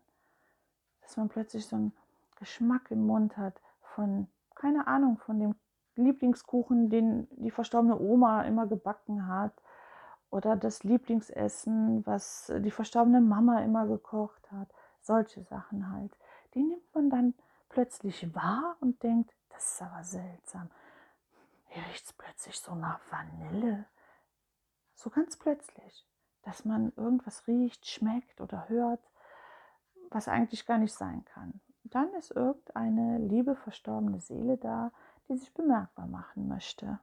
Dass 1.02 1.16
man 1.16 1.28
plötzlich 1.28 1.64
so 1.64 1.76
einen 1.76 1.92
Geschmack 2.40 2.90
im 2.90 3.06
Mund 3.06 3.36
hat 3.36 3.54
von, 3.94 4.26
keine 4.56 4.88
Ahnung, 4.88 5.16
von 5.18 5.38
dem 5.38 5.54
Lieblingskuchen, 5.96 6.90
den 6.90 7.28
die 7.32 7.50
verstorbene 7.50 7.98
Oma 7.98 8.42
immer 8.42 8.66
gebacken 8.66 9.26
hat. 9.26 9.52
Oder 10.30 10.56
das 10.56 10.82
Lieblingsessen, 10.82 12.06
was 12.06 12.50
die 12.58 12.70
verstorbene 12.70 13.20
Mama 13.20 13.60
immer 13.60 13.86
gekocht 13.86 14.50
hat. 14.50 14.68
Solche 15.00 15.42
Sachen 15.42 15.92
halt. 15.92 16.16
Die 16.54 16.62
nimmt 16.62 16.94
man 16.94 17.10
dann 17.10 17.34
plötzlich 17.68 18.34
wahr 18.34 18.76
und 18.80 19.02
denkt, 19.02 19.34
das 19.50 19.74
ist 19.74 19.82
aber 19.82 20.02
seltsam. 20.04 20.70
Hier 21.68 21.82
riecht 21.84 22.04
es 22.04 22.12
plötzlich 22.12 22.58
so 22.58 22.74
nach 22.74 23.00
Vanille. 23.10 23.86
So 24.94 25.10
ganz 25.10 25.36
plötzlich, 25.36 26.06
dass 26.42 26.64
man 26.64 26.92
irgendwas 26.96 27.46
riecht, 27.46 27.86
schmeckt 27.86 28.40
oder 28.40 28.68
hört, 28.68 29.00
was 30.10 30.28
eigentlich 30.28 30.66
gar 30.66 30.78
nicht 30.78 30.94
sein 30.94 31.24
kann. 31.24 31.60
Dann 31.84 32.12
ist 32.14 32.30
irgendeine 32.30 33.18
liebe 33.18 33.56
verstorbene 33.56 34.20
Seele 34.20 34.56
da, 34.56 34.92
die 35.32 35.38
sich 35.38 35.54
bemerkbar 35.54 36.06
machen 36.06 36.48
möchte. 36.48 36.98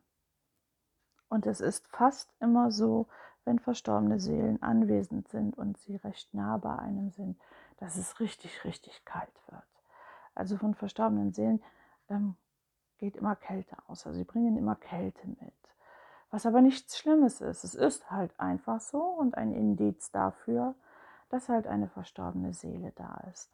Und 1.29 1.45
es 1.45 1.61
ist 1.61 1.87
fast 1.87 2.31
immer 2.39 2.71
so, 2.71 3.07
wenn 3.43 3.59
verstorbene 3.59 4.19
Seelen 4.19 4.61
anwesend 4.61 5.27
sind 5.29 5.57
und 5.57 5.77
sie 5.77 5.95
recht 5.97 6.33
nah 6.33 6.57
bei 6.57 6.77
einem 6.77 7.11
sind, 7.11 7.39
dass 7.77 7.97
es 7.97 8.19
richtig, 8.19 8.63
richtig 8.63 9.03
kalt 9.05 9.33
wird. 9.47 9.63
Also 10.35 10.57
von 10.57 10.75
verstorbenen 10.75 11.33
Seelen 11.33 11.61
ähm, 12.09 12.35
geht 12.97 13.15
immer 13.15 13.35
Kälte 13.35 13.75
aus. 13.87 14.05
Also 14.05 14.17
sie 14.19 14.25
bringen 14.25 14.57
immer 14.57 14.75
Kälte 14.75 15.27
mit. 15.27 15.53
Was 16.31 16.45
aber 16.45 16.61
nichts 16.61 16.97
Schlimmes 16.99 17.41
ist. 17.41 17.63
Es 17.63 17.73
ist 17.73 18.11
halt 18.11 18.31
einfach 18.39 18.81
so 18.81 19.01
und 19.01 19.35
ein 19.35 19.53
Indiz 19.53 20.11
dafür, 20.11 20.75
dass 21.29 21.49
halt 21.49 21.65
eine 21.65 21.87
verstorbene 21.87 22.53
Seele 22.53 22.91
da 22.95 23.23
ist. 23.31 23.49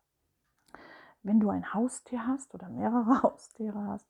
Wenn 1.24 1.40
du 1.40 1.50
ein 1.50 1.74
Haustier 1.74 2.28
hast 2.28 2.54
oder 2.54 2.68
mehrere 2.70 3.22
Haustiere 3.24 3.82
hast, 3.88 4.06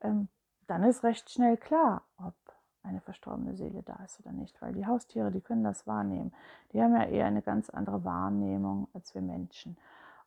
ähm, 0.00 0.28
dann 0.66 0.82
ist 0.84 1.04
recht 1.04 1.30
schnell 1.30 1.56
klar, 1.56 2.02
ob 2.18 2.34
eine 2.82 3.00
verstorbene 3.00 3.54
Seele 3.56 3.82
da 3.82 3.96
ist 4.04 4.20
oder 4.20 4.32
nicht, 4.32 4.60
weil 4.62 4.72
die 4.72 4.86
Haustiere, 4.86 5.30
die 5.30 5.40
können 5.40 5.64
das 5.64 5.86
wahrnehmen. 5.86 6.32
Die 6.72 6.80
haben 6.80 6.94
ja 6.94 7.04
eher 7.04 7.26
eine 7.26 7.42
ganz 7.42 7.70
andere 7.70 8.04
Wahrnehmung 8.04 8.88
als 8.94 9.14
wir 9.14 9.22
Menschen. 9.22 9.76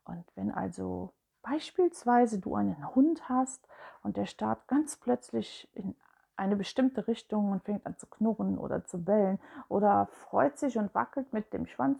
Und 0.03 0.25
wenn 0.35 0.51
also 0.51 1.13
beispielsweise 1.41 2.39
du 2.39 2.55
einen 2.55 2.95
Hund 2.95 3.29
hast 3.29 3.67
und 4.03 4.17
der 4.17 4.25
starrt 4.25 4.67
ganz 4.67 4.97
plötzlich 4.97 5.69
in 5.73 5.95
eine 6.35 6.55
bestimmte 6.55 7.07
Richtung 7.07 7.51
und 7.51 7.63
fängt 7.63 7.85
an 7.85 7.97
zu 7.97 8.07
knurren 8.07 8.57
oder 8.57 8.85
zu 8.85 9.03
bellen 9.03 9.39
oder 9.67 10.07
freut 10.07 10.57
sich 10.57 10.77
und 10.77 10.93
wackelt 10.95 11.33
mit 11.33 11.53
dem 11.53 11.65
Schwanz, 11.65 11.99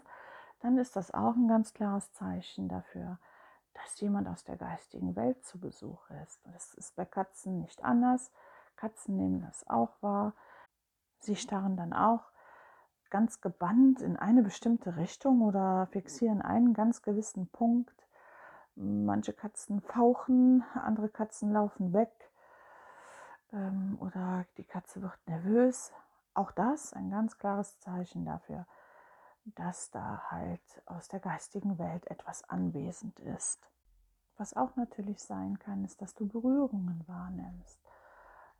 dann 0.61 0.77
ist 0.77 0.95
das 0.95 1.13
auch 1.13 1.35
ein 1.35 1.47
ganz 1.47 1.73
klares 1.73 2.11
Zeichen 2.13 2.69
dafür, 2.69 3.17
dass 3.83 3.99
jemand 3.99 4.27
aus 4.27 4.43
der 4.43 4.57
geistigen 4.57 5.15
Welt 5.15 5.43
zu 5.45 5.59
Besuch 5.59 6.09
ist. 6.23 6.39
Das 6.53 6.73
ist 6.73 6.95
bei 6.95 7.05
Katzen 7.05 7.59
nicht 7.59 7.83
anders. 7.83 8.31
Katzen 8.75 9.15
nehmen 9.15 9.41
das 9.41 9.67
auch 9.67 9.91
wahr. 10.01 10.33
Sie 11.19 11.35
starren 11.35 11.75
dann 11.75 11.93
auch 11.93 12.31
ganz 13.09 13.41
gebannt 13.41 14.01
in 14.01 14.17
eine 14.17 14.43
bestimmte 14.43 14.95
Richtung 14.97 15.41
oder 15.41 15.87
fixieren 15.91 16.41
einen 16.41 16.73
ganz 16.73 17.01
gewissen 17.01 17.47
Punkt. 17.47 18.07
Manche 18.75 19.33
Katzen 19.33 19.81
fauchen, 19.81 20.63
andere 20.73 21.09
Katzen 21.09 21.51
laufen 21.51 21.91
weg 21.91 22.31
ähm, 23.51 23.97
oder 23.99 24.45
die 24.57 24.63
Katze 24.63 25.01
wird 25.01 25.17
nervös. 25.27 25.91
Auch 26.33 26.51
das 26.51 26.93
ein 26.93 27.09
ganz 27.09 27.37
klares 27.37 27.79
Zeichen 27.79 28.25
dafür, 28.25 28.65
dass 29.55 29.91
da 29.91 30.23
halt 30.29 30.61
aus 30.85 31.07
der 31.07 31.19
geistigen 31.19 31.77
Welt 31.77 32.07
etwas 32.07 32.47
anwesend 32.49 33.19
ist. 33.19 33.59
Was 34.37 34.55
auch 34.55 34.75
natürlich 34.75 35.21
sein 35.21 35.59
kann, 35.59 35.83
ist, 35.83 36.01
dass 36.01 36.15
du 36.15 36.27
Berührungen 36.27 37.03
wahrnimmst. 37.07 37.77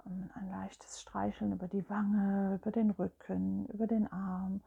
Ein 0.05 0.49
leichtes 0.51 1.01
Streicheln 1.01 1.53
über 1.53 1.67
die 1.67 1.89
Wange, 1.89 2.55
über 2.55 2.71
den 2.71 2.89
Rücken, 2.89 3.65
über 3.67 3.87
den 3.87 4.11
Arm. 4.11 4.61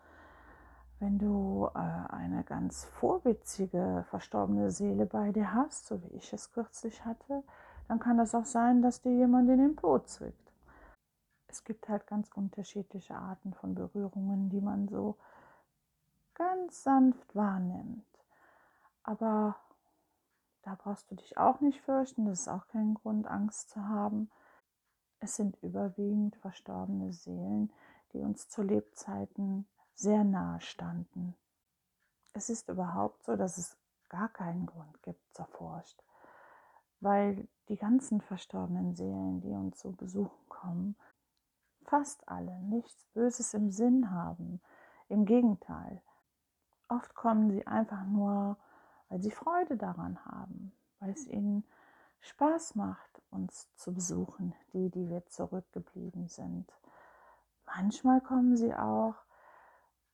Wenn 1.00 1.18
du 1.18 1.68
äh, 1.74 1.78
eine 1.78 2.44
ganz 2.44 2.84
vorwitzige, 2.84 4.04
verstorbene 4.08 4.70
Seele 4.70 5.04
bei 5.04 5.32
dir 5.32 5.52
hast, 5.52 5.86
so 5.86 6.02
wie 6.02 6.14
ich 6.16 6.32
es 6.32 6.52
kürzlich 6.52 7.04
hatte, 7.04 7.42
dann 7.88 7.98
kann 7.98 8.18
das 8.18 8.34
auch 8.34 8.44
sein, 8.44 8.82
dass 8.82 9.02
dir 9.02 9.12
jemand 9.12 9.50
in 9.50 9.58
den 9.58 9.76
Po 9.76 9.98
zwickt. 9.98 10.52
Es 11.48 11.64
gibt 11.64 11.88
halt 11.88 12.06
ganz 12.06 12.30
unterschiedliche 12.34 13.14
Arten 13.14 13.52
von 13.52 13.74
Berührungen, 13.74 14.48
die 14.48 14.60
man 14.60 14.88
so 14.88 15.16
ganz 16.34 16.82
sanft 16.82 17.34
wahrnimmt. 17.34 18.06
Aber 19.02 19.56
da 20.62 20.76
brauchst 20.76 21.10
du 21.10 21.16
dich 21.16 21.36
auch 21.36 21.60
nicht 21.60 21.80
fürchten, 21.80 22.26
das 22.26 22.42
ist 22.42 22.48
auch 22.48 22.68
kein 22.68 22.94
Grund, 22.94 23.26
Angst 23.26 23.70
zu 23.70 23.88
haben. 23.88 24.30
Es 25.18 25.36
sind 25.36 25.56
überwiegend 25.62 26.36
verstorbene 26.36 27.12
Seelen, 27.12 27.72
die 28.12 28.20
uns 28.20 28.48
zu 28.48 28.62
Lebzeiten 28.62 29.66
sehr 29.94 30.24
nahe 30.24 30.60
standen. 30.60 31.34
Es 32.32 32.48
ist 32.48 32.68
überhaupt 32.68 33.24
so, 33.24 33.36
dass 33.36 33.58
es 33.58 33.76
gar 34.08 34.28
keinen 34.28 34.66
Grund 34.66 35.02
gibt 35.02 35.34
zur 35.34 35.46
Furcht, 35.46 36.02
weil 37.00 37.48
die 37.68 37.76
ganzen 37.76 38.20
verstorbenen 38.20 38.94
Seelen, 38.94 39.40
die 39.40 39.50
uns 39.50 39.80
so 39.80 39.90
besuchen 39.92 40.48
kommen, 40.48 40.96
fast 41.84 42.26
alle 42.28 42.58
nichts 42.62 43.04
Böses 43.14 43.54
im 43.54 43.70
Sinn 43.70 44.10
haben. 44.10 44.60
Im 45.08 45.24
Gegenteil, 45.24 46.00
Oft 46.96 47.14
kommen 47.14 47.50
sie 47.50 47.66
einfach 47.66 48.04
nur, 48.04 48.58
weil 49.08 49.22
sie 49.22 49.30
Freude 49.30 49.76
daran 49.78 50.22
haben, 50.26 50.72
weil 51.00 51.10
es 51.10 51.26
ihnen 51.26 51.64
Spaß 52.20 52.74
macht, 52.74 53.22
uns 53.30 53.74
zu 53.76 53.94
besuchen, 53.94 54.54
die, 54.74 54.90
die 54.90 55.08
wir 55.08 55.24
zurückgeblieben 55.26 56.28
sind. 56.28 56.70
Manchmal 57.64 58.20
kommen 58.20 58.56
sie 58.56 58.74
auch, 58.74 59.14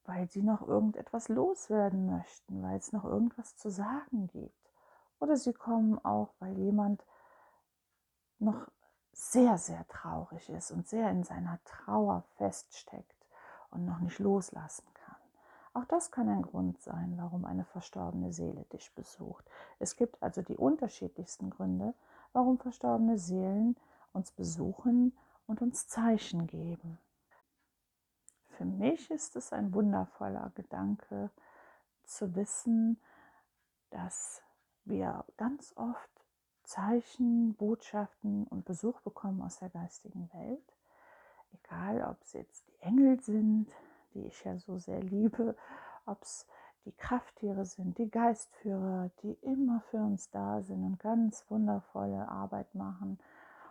weil 0.04 0.28
sie 0.28 0.42
noch 0.42 0.66
irgendetwas 0.66 1.28
loswerden 1.28 2.06
möchten, 2.06 2.62
weil 2.62 2.78
es 2.78 2.92
noch 2.92 3.04
irgendwas 3.04 3.56
zu 3.56 3.70
sagen 3.70 4.28
gibt. 4.28 4.54
Oder 5.18 5.36
sie 5.36 5.52
kommen 5.52 5.98
auch, 6.04 6.32
weil 6.38 6.56
jemand 6.56 7.04
noch 8.38 8.68
sehr, 9.12 9.58
sehr 9.58 9.84
traurig 9.88 10.48
ist 10.48 10.70
und 10.70 10.86
sehr 10.86 11.10
in 11.10 11.24
seiner 11.24 11.58
Trauer 11.64 12.22
feststeckt 12.36 13.26
und 13.70 13.84
noch 13.84 13.98
nicht 13.98 14.20
loslassen 14.20 14.86
kann. 14.94 14.97
Auch 15.74 15.84
das 15.84 16.10
kann 16.10 16.28
ein 16.28 16.42
Grund 16.42 16.80
sein, 16.80 17.14
warum 17.16 17.44
eine 17.44 17.64
verstorbene 17.64 18.32
Seele 18.32 18.64
dich 18.72 18.92
besucht. 18.94 19.44
Es 19.78 19.96
gibt 19.96 20.22
also 20.22 20.42
die 20.42 20.56
unterschiedlichsten 20.56 21.50
Gründe, 21.50 21.94
warum 22.32 22.58
verstorbene 22.58 23.18
Seelen 23.18 23.76
uns 24.12 24.32
besuchen 24.32 25.16
und 25.46 25.62
uns 25.62 25.86
Zeichen 25.88 26.46
geben. 26.46 26.98
Für 28.56 28.64
mich 28.64 29.10
ist 29.10 29.36
es 29.36 29.52
ein 29.52 29.72
wundervoller 29.72 30.50
Gedanke 30.54 31.30
zu 32.04 32.34
wissen, 32.34 33.00
dass 33.90 34.42
wir 34.84 35.24
ganz 35.36 35.72
oft 35.76 36.10
Zeichen, 36.64 37.54
Botschaften 37.54 38.46
und 38.48 38.64
Besuch 38.64 39.00
bekommen 39.00 39.42
aus 39.42 39.58
der 39.58 39.70
geistigen 39.70 40.28
Welt. 40.32 40.76
Egal, 41.52 42.02
ob 42.02 42.22
es 42.22 42.32
jetzt 42.32 42.66
die 42.68 42.82
Engel 42.82 43.20
sind, 43.20 43.70
die 44.14 44.26
ich 44.26 44.44
ja 44.44 44.58
so 44.58 44.78
sehr 44.78 45.00
liebe, 45.00 45.56
ob 46.06 46.22
es 46.22 46.46
die 46.84 46.92
Krafttiere 46.92 47.64
sind, 47.64 47.98
die 47.98 48.10
Geistführer, 48.10 49.10
die 49.22 49.32
immer 49.42 49.80
für 49.90 49.98
uns 49.98 50.30
da 50.30 50.62
sind 50.62 50.84
und 50.84 50.98
ganz 50.98 51.44
wundervolle 51.50 52.28
Arbeit 52.28 52.74
machen, 52.74 53.18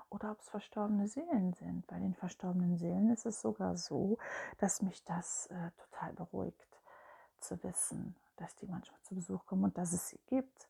oder 0.09 0.31
ob 0.31 0.39
es 0.39 0.49
verstorbene 0.49 1.07
Seelen 1.07 1.53
sind. 1.53 1.85
Bei 1.87 1.99
den 1.99 2.13
verstorbenen 2.13 2.77
Seelen 2.77 3.09
ist 3.09 3.25
es 3.25 3.41
sogar 3.41 3.75
so, 3.75 4.17
dass 4.57 4.81
mich 4.81 5.03
das 5.03 5.47
äh, 5.47 5.71
total 5.77 6.13
beruhigt 6.13 6.79
zu 7.39 7.61
wissen, 7.63 8.15
dass 8.37 8.55
die 8.55 8.67
manchmal 8.67 9.01
zu 9.01 9.15
Besuch 9.15 9.45
kommen 9.45 9.65
und 9.65 9.77
dass 9.77 9.93
es 9.93 10.09
sie 10.09 10.19
gibt. 10.27 10.69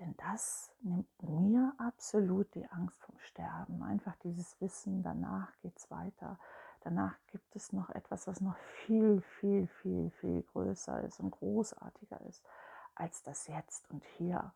Denn 0.00 0.14
das 0.16 0.70
nimmt 0.80 1.08
mir 1.22 1.72
absolut 1.78 2.52
die 2.54 2.66
Angst 2.70 3.00
vom 3.00 3.18
Sterben. 3.18 3.82
Einfach 3.82 4.16
dieses 4.16 4.60
Wissen, 4.60 5.02
danach 5.02 5.56
geht 5.62 5.78
es 5.78 5.90
weiter. 5.90 6.38
Danach 6.84 7.16
gibt 7.28 7.56
es 7.56 7.72
noch 7.72 7.88
etwas, 7.88 8.26
was 8.26 8.42
noch 8.42 8.56
viel, 8.84 9.22
viel, 9.40 9.66
viel, 9.66 10.10
viel 10.20 10.42
größer 10.42 11.02
ist 11.02 11.18
und 11.18 11.30
großartiger 11.30 12.20
ist 12.28 12.44
als 12.94 13.22
das 13.22 13.46
Jetzt 13.46 13.90
und 13.90 14.04
Hier. 14.18 14.52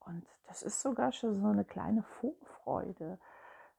Und 0.00 0.26
das 0.46 0.62
ist 0.62 0.82
sogar 0.82 1.10
schon 1.10 1.34
so 1.34 1.46
eine 1.46 1.64
kleine 1.64 2.02
Vorfreude. 2.02 3.18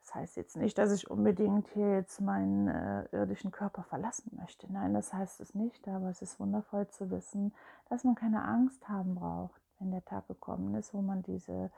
Das 0.01 0.15
heißt 0.15 0.37
jetzt 0.37 0.57
nicht, 0.57 0.79
dass 0.79 0.91
ich 0.91 1.11
unbedingt 1.11 1.67
hier 1.67 1.93
jetzt 1.93 2.19
meinen 2.21 2.69
äh, 2.69 3.05
irdischen 3.11 3.51
Körper 3.51 3.83
verlassen 3.83 4.35
möchte. 4.35 4.71
Nein, 4.73 4.95
das 4.95 5.13
heißt 5.13 5.39
es 5.39 5.53
nicht, 5.53 5.87
aber 5.87 6.09
es 6.09 6.23
ist 6.23 6.39
wundervoll 6.39 6.87
zu 6.87 7.11
wissen, 7.11 7.53
dass 7.89 8.03
man 8.03 8.15
keine 8.15 8.43
Angst 8.43 8.89
haben 8.89 9.13
braucht, 9.13 9.61
wenn 9.77 9.91
der 9.91 10.05
Tag 10.05 10.27
gekommen 10.27 10.73
ist, 10.73 10.95
wo 10.95 11.01
man 11.01 11.21
diese 11.21 11.69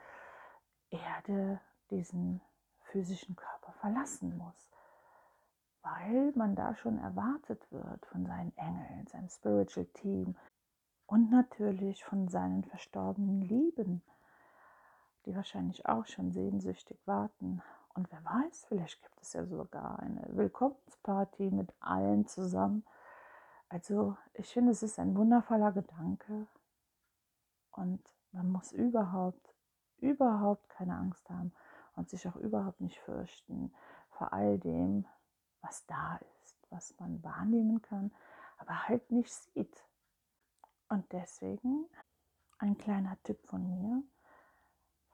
Erde, 0.89 1.59
diesen 1.89 2.39
physischen 2.83 3.35
Körper 3.35 3.73
verlassen 3.73 4.37
muss 4.37 4.70
weil 5.83 6.31
man 6.35 6.55
da 6.55 6.75
schon 6.75 6.99
erwartet 6.99 7.71
wird 7.71 8.05
von 8.05 8.25
seinen 8.25 8.55
Engeln, 8.57 9.07
seinem 9.07 9.29
Spiritual 9.29 9.85
Team 9.93 10.35
und 11.07 11.31
natürlich 11.31 12.03
von 12.05 12.27
seinen 12.27 12.63
verstorbenen 12.63 13.41
Lieben, 13.41 14.01
die 15.25 15.35
wahrscheinlich 15.35 15.85
auch 15.85 16.05
schon 16.05 16.31
sehnsüchtig 16.31 16.97
warten. 17.05 17.61
Und 17.93 18.11
wer 18.11 18.23
weiß, 18.23 18.65
vielleicht 18.67 19.01
gibt 19.01 19.21
es 19.21 19.33
ja 19.33 19.45
sogar 19.45 19.99
eine 19.99 20.25
Willkommensparty 20.29 21.51
mit 21.51 21.73
allen 21.79 22.25
zusammen. 22.27 22.85
Also 23.69 24.17
ich 24.33 24.47
finde, 24.53 24.71
es 24.71 24.83
ist 24.83 24.99
ein 24.99 25.15
wundervoller 25.15 25.71
Gedanke 25.71 26.47
und 27.71 28.01
man 28.31 28.51
muss 28.51 28.71
überhaupt, 28.71 29.53
überhaupt 29.97 30.69
keine 30.69 30.95
Angst 30.95 31.29
haben 31.29 31.51
und 31.95 32.09
sich 32.09 32.27
auch 32.27 32.35
überhaupt 32.37 32.81
nicht 32.81 32.99
fürchten 32.99 33.73
vor 34.09 34.33
all 34.33 34.57
dem, 34.57 35.05
was 35.61 35.85
da 35.85 36.19
ist, 36.43 36.57
was 36.69 36.93
man 36.99 37.23
wahrnehmen 37.23 37.81
kann, 37.81 38.11
aber 38.57 38.87
halt 38.87 39.11
nicht 39.11 39.31
sieht. 39.31 39.83
Und 40.89 41.11
deswegen 41.11 41.85
ein 42.59 42.77
kleiner 42.77 43.17
Tipp 43.23 43.39
von 43.45 43.67
mir. 43.69 44.03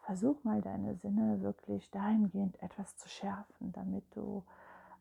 Versuch 0.01 0.43
mal 0.43 0.61
deine 0.61 0.95
Sinne 0.95 1.41
wirklich 1.41 1.89
dahingehend 1.91 2.61
etwas 2.61 2.95
zu 2.97 3.09
schärfen, 3.09 3.73
damit 3.73 4.03
du 4.15 4.43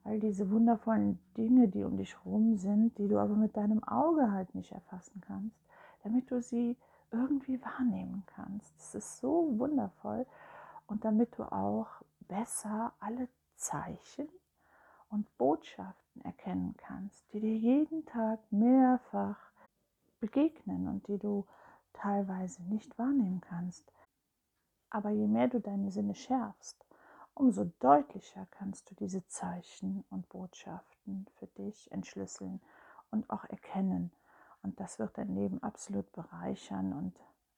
all 0.05 0.21
diese 0.21 0.51
wundervollen 0.51 1.19
Dinge, 1.37 1.69
die 1.69 1.85
um 1.85 1.97
dich 1.97 2.17
herum 2.17 2.57
sind, 2.57 2.99
die 2.99 3.09
du 3.09 3.19
aber 3.19 3.35
mit 3.35 3.57
deinem 3.57 3.83
Auge 3.85 4.31
halt 4.33 4.55
nicht 4.55 4.73
erfassen 4.73 5.21
kannst, 5.21 5.57
damit 6.03 6.31
du 6.31 6.41
sie 6.41 6.77
irgendwie 7.11 7.61
wahrnehmen 7.63 8.25
kannst. 8.27 8.77
Das 8.79 8.95
ist 8.95 9.19
so 9.19 9.59
wundervoll 9.59 10.27
und 10.87 11.05
damit 11.05 11.37
du 11.39 11.45
auch 11.45 11.89
besser 12.21 12.93
alle 13.01 13.29
Zeichen 13.57 14.29
und 15.09 15.37
Botschaften 15.39 16.25
erkennen 16.25 16.75
kannst, 16.77 17.33
die 17.33 17.41
dir 17.41 17.57
jeden 17.57 18.05
Tag 18.07 18.41
mehrfach 18.51 19.39
begegnen 20.21 20.89
und 20.89 21.07
die 21.09 21.19
du 21.19 21.47
teilweise 21.93 22.63
nicht 22.65 22.99
wahrnehmen 22.99 23.41
kannst. 23.41 23.93
Aber 24.91 25.11
je 25.11 25.27
mehr 25.27 25.49
du 25.49 25.61
deine 25.61 25.91
Sinne 25.91 26.15
schärfst, 26.15 26.85
umso 27.35 27.65
deutlicher 27.81 28.47
kannst 28.51 28.91
du 28.91 28.95
diese 28.95 29.27
Zeichen 29.29 30.05
und 30.11 30.29
Botschaften 30.29 31.27
für 31.39 31.47
dich 31.47 31.91
entschlüsseln 31.93 32.61
und 33.11 33.29
auch 33.31 33.45
erkennen. 33.45 34.11
Und 34.63 34.81
das 34.81 34.99
wird 34.99 35.17
dein 35.19 35.35
Leben 35.35 35.63
absolut 35.63 36.11
bereichern 36.13 36.93
und 36.93 37.15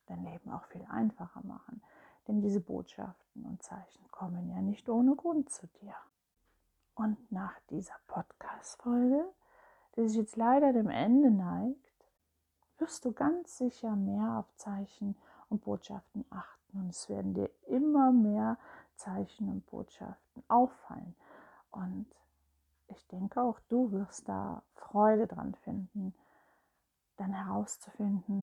dein 0.06 0.24
Leben 0.24 0.50
auch 0.50 0.64
viel 0.64 0.84
einfacher 0.90 1.42
machen. 1.44 1.82
Denn 2.26 2.40
diese 2.40 2.60
Botschaften 2.60 3.44
und 3.46 3.62
Zeichen 3.62 4.10
kommen 4.10 4.50
ja 4.50 4.60
nicht 4.60 4.88
ohne 4.88 5.14
Grund 5.16 5.50
zu 5.50 5.66
dir. 5.80 5.94
Und 6.98 7.30
nach 7.30 7.54
dieser 7.70 7.94
Podcast-Folge, 8.08 9.24
die 9.94 10.08
sich 10.08 10.18
jetzt 10.18 10.34
leider 10.34 10.72
dem 10.72 10.90
Ende 10.90 11.30
neigt, 11.30 11.92
wirst 12.78 13.04
du 13.04 13.12
ganz 13.12 13.56
sicher 13.56 13.94
mehr 13.94 14.38
auf 14.40 14.52
Zeichen 14.56 15.14
und 15.48 15.62
Botschaften 15.62 16.24
achten 16.30 16.80
und 16.80 16.90
es 16.90 17.08
werden 17.08 17.34
dir 17.34 17.50
immer 17.68 18.10
mehr 18.10 18.58
Zeichen 18.96 19.48
und 19.48 19.64
Botschaften 19.66 20.42
auffallen. 20.48 21.14
Und 21.70 22.06
ich 22.88 23.06
denke 23.06 23.42
auch 23.42 23.60
du 23.68 23.92
wirst 23.92 24.28
da 24.28 24.64
Freude 24.74 25.28
dran 25.28 25.54
finden, 25.54 26.12
dann 27.16 27.32
herauszufinden, 27.32 28.40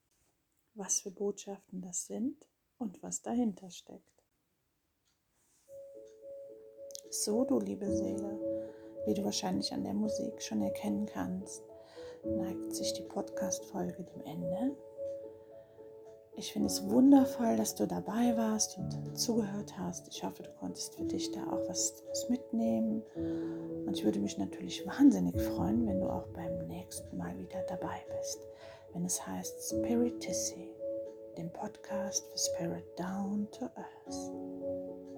was 0.75 1.01
für 1.01 1.11
Botschaften 1.11 1.81
das 1.81 2.05
sind 2.05 2.45
und 2.77 3.03
was 3.03 3.21
dahinter 3.21 3.69
steckt. 3.69 4.14
So, 7.23 7.45
du 7.45 7.59
liebe 7.59 7.89
Seele, 7.89 8.37
wie 9.05 9.13
du 9.13 9.23
wahrscheinlich 9.23 9.73
an 9.73 9.85
der 9.85 9.93
Musik 9.93 10.41
schon 10.41 10.61
erkennen 10.61 11.05
kannst, 11.05 11.63
neigt 12.25 12.75
sich 12.75 12.91
die 12.91 13.03
Podcast-Folge 13.03 14.03
dem 14.03 14.21
Ende. 14.25 14.75
Ich 16.35 16.51
finde 16.51 16.67
es 16.67 16.87
wundervoll, 16.89 17.55
dass 17.55 17.73
du 17.73 17.87
dabei 17.87 18.35
warst 18.35 18.77
und 18.77 19.17
zugehört 19.17 19.77
hast. 19.77 20.09
Ich 20.09 20.25
hoffe, 20.25 20.43
du 20.43 20.49
konntest 20.59 20.95
für 20.95 21.05
dich 21.05 21.31
da 21.31 21.39
auch 21.51 21.69
was, 21.69 22.03
mitnehmen. 22.27 23.01
Und 23.15 23.93
ich 23.97 24.03
würde 24.03 24.19
mich 24.19 24.37
natürlich 24.37 24.85
wahnsinnig 24.85 25.39
freuen, 25.41 25.87
wenn 25.87 26.01
du 26.01 26.09
auch 26.09 26.27
beim 26.33 26.67
nächsten 26.67 27.17
Mal 27.17 27.37
wieder 27.39 27.63
dabei 27.69 28.05
bist, 28.17 28.39
wenn 28.93 29.05
es 29.05 29.25
heißt 29.25 29.69
Spiritissi, 29.69 30.75
dem 31.37 31.49
Podcast 31.53 32.27
für 32.29 32.37
Spirit 32.37 32.85
Down 32.99 33.47
to 33.51 33.65
Earth. 33.65 35.14